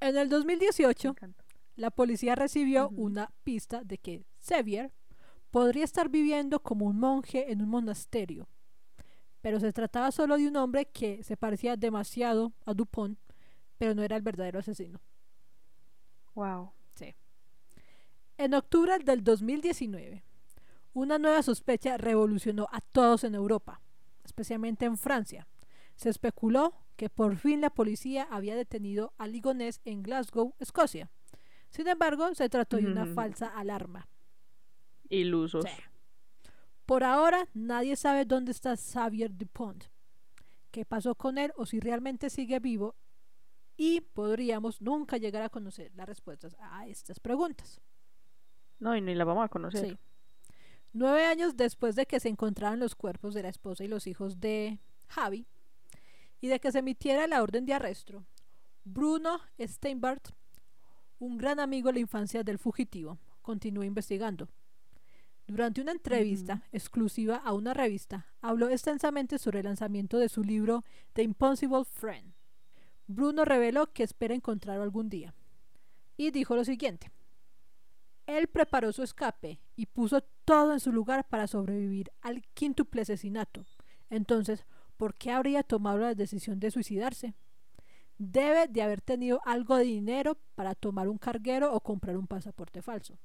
[0.00, 1.44] En el Me 2018, encanta.
[1.74, 4.92] la policía recibió una pista de que Sevier
[5.56, 8.46] podría estar viviendo como un monje en un monasterio.
[9.40, 13.18] Pero se trataba solo de un hombre que se parecía demasiado a Dupont,
[13.78, 15.00] pero no era el verdadero asesino.
[16.34, 16.72] Wow.
[18.36, 20.22] En octubre del 2019,
[20.92, 23.80] una nueva sospecha revolucionó a todos en Europa,
[24.24, 25.48] especialmente en Francia.
[25.94, 31.10] Se especuló que por fin la policía había detenido al ligonés en Glasgow, Escocia.
[31.70, 34.06] Sin embargo, se trató de una falsa alarma.
[35.08, 35.64] Ilusos.
[35.64, 35.70] Sí.
[36.86, 39.84] Por ahora, nadie sabe dónde está Xavier Dupont,
[40.70, 42.94] qué pasó con él o si realmente sigue vivo
[43.76, 47.80] y podríamos nunca llegar a conocer las respuestas a estas preguntas.
[48.78, 49.88] No, y ni la vamos a conocer.
[49.88, 49.98] Sí.
[50.92, 54.40] Nueve años después de que se encontraran los cuerpos de la esposa y los hijos
[54.40, 54.78] de
[55.08, 55.46] Javi
[56.40, 58.24] y de que se emitiera la orden de arresto,
[58.84, 60.28] Bruno Steinbart,
[61.18, 64.48] un gran amigo de la infancia del fugitivo, continuó investigando.
[65.46, 70.82] Durante una entrevista exclusiva a una revista, habló extensamente sobre el lanzamiento de su libro
[71.12, 72.34] The Impossible Friend.
[73.06, 75.34] Bruno reveló que espera encontrarlo algún día
[76.16, 77.12] y dijo lo siguiente.
[78.26, 83.64] Él preparó su escape y puso todo en su lugar para sobrevivir al quíntuple asesinato.
[84.10, 84.66] Entonces,
[84.96, 87.34] ¿por qué habría tomado la decisión de suicidarse?
[88.18, 92.82] Debe de haber tenido algo de dinero para tomar un carguero o comprar un pasaporte
[92.82, 93.16] falso.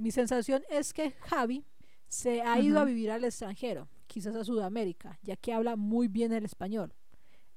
[0.00, 1.66] Mi sensación es que Javi
[2.08, 6.32] se ha ido a vivir al extranjero, quizás a Sudamérica, ya que habla muy bien
[6.32, 6.94] el español.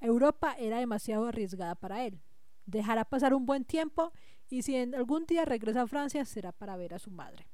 [0.02, 2.22] Europa era demasiado arriesgada para él.
[2.66, 4.12] Dejará pasar un buen tiempo
[4.50, 7.48] y si en algún día regresa a Francia será para ver a su madre.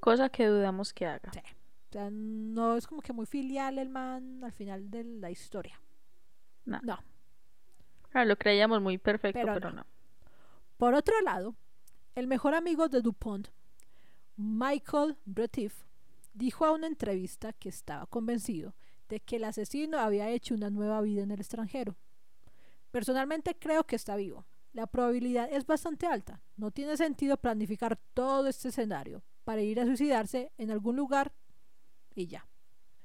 [0.00, 1.30] Cosa que dudamos que haga.
[1.34, 1.40] Sí.
[1.40, 5.78] O sea, no es como que muy filial el man al final de la historia.
[6.64, 6.80] No.
[6.82, 6.98] No.
[8.08, 9.76] Claro, lo creíamos muy perfecto, Pero pero, no.
[9.76, 9.86] no.
[10.78, 11.54] Por otro lado,
[12.14, 13.48] el mejor amigo de Dupont,
[14.42, 15.84] Michael Bretif,
[16.32, 18.74] dijo a una entrevista que estaba convencido
[19.10, 21.96] de que el asesino había hecho una nueva vida en el extranjero.
[22.90, 24.46] Personalmente creo que está vivo.
[24.72, 26.40] La probabilidad es bastante alta.
[26.56, 31.34] No tiene sentido planificar todo este escenario para ir a suicidarse en algún lugar
[32.14, 32.48] y ya.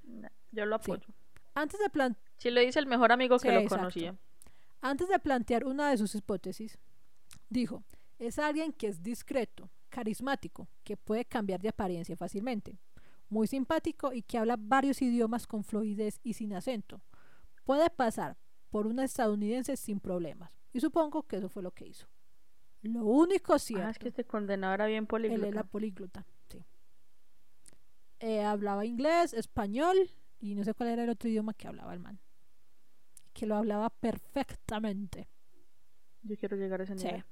[0.03, 0.83] No, Yo lo Sí.
[0.91, 1.13] apoyo.
[1.53, 3.77] Antes de, plan- Si lo dice el mejor amigo que Sí, lo exacto.
[3.83, 4.15] conocía.
[4.81, 6.77] antes de plantear una de sus hipótesis,
[7.49, 7.83] dijo,
[8.19, 12.79] es alguien que es discreto, carismático, que puede cambiar de apariencia fácilmente,
[13.29, 17.01] muy simpático y que habla varios idiomas con fluidez y sin acento.
[17.63, 18.37] Puede pasar
[18.69, 20.51] por una estadounidense sin problemas.
[20.73, 22.07] Y supongo que eso fue lo que hizo.
[22.81, 25.47] Lo único cierto, Ah, es que este condenado era bien él políglota.
[25.47, 26.63] era políglota, sí.
[28.19, 29.97] Eh, hablaba inglés, español
[30.39, 32.19] y no sé cuál era el otro idioma que hablaba el man.
[33.33, 35.27] Que lo hablaba perfectamente.
[36.21, 37.05] Yo quiero llegar a ese Sí.
[37.07, 37.25] nivel.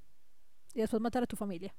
[0.74, 1.74] Y después matar a tu familia.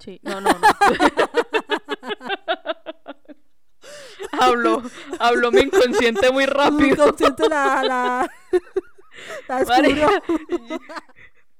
[0.00, 0.18] Sí.
[0.22, 0.60] No, no, no.
[4.40, 4.82] hablo,
[5.18, 7.04] hablo mi inconsciente muy rápido.
[7.06, 8.30] Consciente la, la,
[9.48, 10.22] la.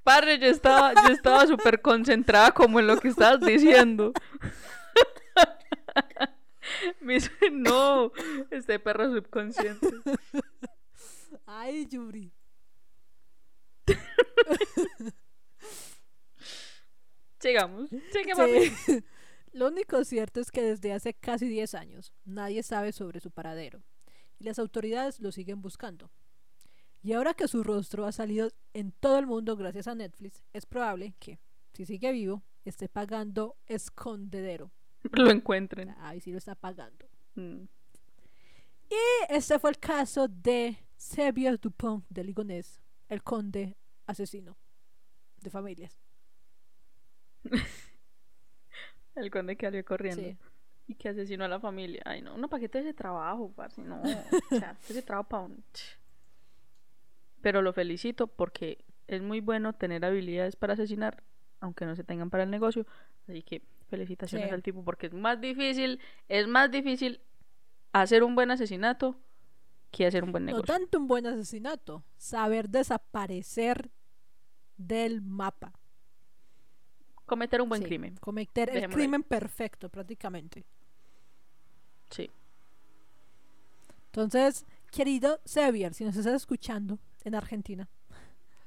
[0.03, 4.13] Padre, yo estaba, yo estaba súper concentrada como en lo que estabas diciendo.
[7.01, 8.13] Me su- no,
[8.51, 9.89] este perro subconsciente.
[11.47, 12.33] Ay, Yuri.
[18.87, 19.05] Sí.
[19.53, 23.83] Lo único cierto es que desde hace casi 10 años nadie sabe sobre su paradero
[24.39, 26.11] y las autoridades lo siguen buscando.
[27.03, 30.67] Y ahora que su rostro ha salido en todo el mundo gracias a Netflix, es
[30.67, 31.41] probable que,
[31.73, 34.71] si sigue vivo, esté pagando escondedero.
[35.13, 35.95] Lo encuentren.
[35.99, 37.09] Ahí sí lo está pagando.
[37.35, 37.63] Mm.
[38.91, 38.97] Y
[39.31, 43.77] este fue el caso de Xavier Dupont de Ligonnès, el conde
[44.07, 44.59] asesino
[45.41, 45.99] de familias.
[49.15, 50.23] El conde que salió corriendo.
[50.23, 50.37] Sí.
[50.87, 52.03] Y que asesinó a la familia.
[52.05, 53.81] Ay, no, no, ¿para qué te ese trabajo, parce?
[53.83, 55.63] No, o sea, ese trabajo para un...
[57.43, 61.23] Pero lo felicito porque es muy bueno tener habilidades para asesinar,
[61.61, 62.87] aunque no se tengan para el negocio.
[63.29, 64.55] Así que felicitaciones Sí.
[64.55, 67.21] al tipo porque es más difícil, es más difícil
[67.93, 69.17] hacer un buen asesinato
[69.91, 70.67] que hacer un buen No negocio.
[70.73, 73.91] tanto un buen asesinato, saber desaparecer
[74.77, 75.73] del mapa.
[77.31, 78.17] Cometer un buen Sí, crimen.
[78.17, 79.05] Cometer el Dejémoslo ahí.
[79.07, 80.65] crimen perfecto prácticamente.
[82.11, 82.29] Sí.
[84.07, 87.89] Entonces, querido Xavier, si nos estás escuchando en Argentina,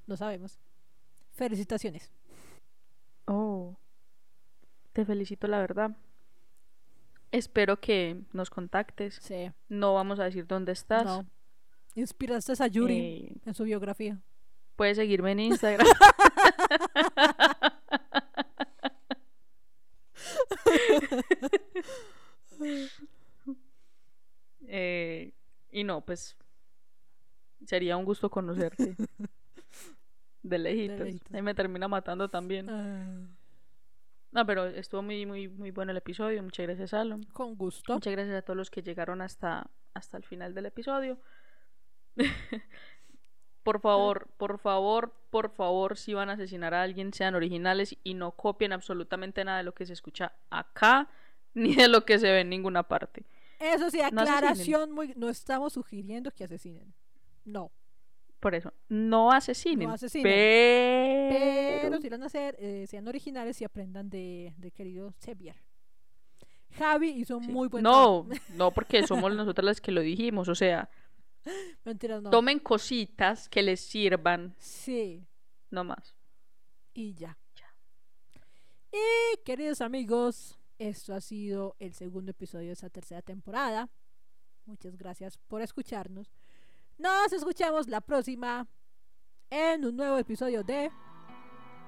[0.07, 0.59] no sabemos.
[1.33, 2.09] Felicitaciones.
[3.25, 3.75] Oh,
[4.93, 5.91] te felicito, la verdad.
[7.33, 9.15] Espero que nos contactes.
[9.21, 9.51] Sí.
[9.67, 11.03] No vamos a decir dónde estás.
[11.03, 11.25] No.
[11.95, 14.21] Inspiraste a Yuri Eh, en su biografía.
[14.77, 15.85] puedes seguirme en Instagram.
[25.73, 26.37] y no, pues
[27.65, 28.95] sería un gusto conocerte.
[30.43, 30.99] De lejitos.
[30.99, 31.33] lejitos.
[31.33, 32.69] Ahí me termina matando también.
[32.69, 33.27] Ah,
[34.31, 36.43] No, pero estuvo muy, muy, muy bueno el episodio.
[36.43, 37.23] Muchas gracias, Salom.
[37.33, 37.93] con gusto.
[37.93, 41.17] Muchas gracias a todos los que llegaron hasta, hasta el final del episodio.
[43.63, 48.13] por favor, por favor, por favor, si van a asesinar a alguien, sean originales y
[48.13, 51.09] no copien absolutamente nada de lo que se escucha acá,
[51.53, 53.23] ni de lo que se ve en ninguna parte.
[53.63, 56.93] Eso sí, No aclaración, muy, no estamos sugiriendo que asesinen.
[57.45, 57.71] No.
[58.39, 59.87] Por eso, no asesinen.
[59.87, 60.23] No asesinen.
[60.23, 61.81] Pero...
[61.83, 65.55] Pero si van a hacer, eh, sean originales y aprendan de, de querido Xavier.
[66.77, 67.47] Javi hizo Sí.
[67.51, 68.45] muy buen No, trabajo.
[68.55, 70.49] no, porque somos nosotras las que lo dijimos.
[70.49, 70.89] O sea,
[71.85, 72.29] Mentiras, no.
[72.31, 75.25] tomen cositas que les sirvan, Sí,
[75.69, 76.15] no más.
[76.93, 77.37] y ya.
[78.91, 83.89] Y queridos amigos, esto ha sido el segundo episodio de esta tercera temporada.
[84.65, 86.31] Muchas gracias por escucharnos.
[86.97, 88.67] Nos escuchamos la próxima
[89.49, 90.91] en un nuevo episodio de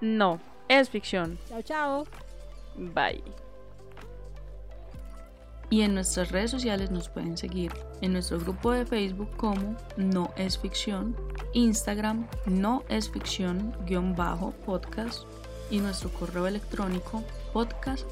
[0.02, 1.40] No, es ficción.
[1.48, 2.08] Chao, chao.
[2.78, 3.24] Bye.
[5.70, 7.72] Y en nuestras redes sociales nos pueden seguir
[8.02, 11.16] en nuestro grupo de Facebook como No es Ficción,
[11.54, 15.24] Instagram No es Ficción guion bajo podcast
[15.72, 17.24] y nuestro correo electrónico
[17.56, 18.06] podcast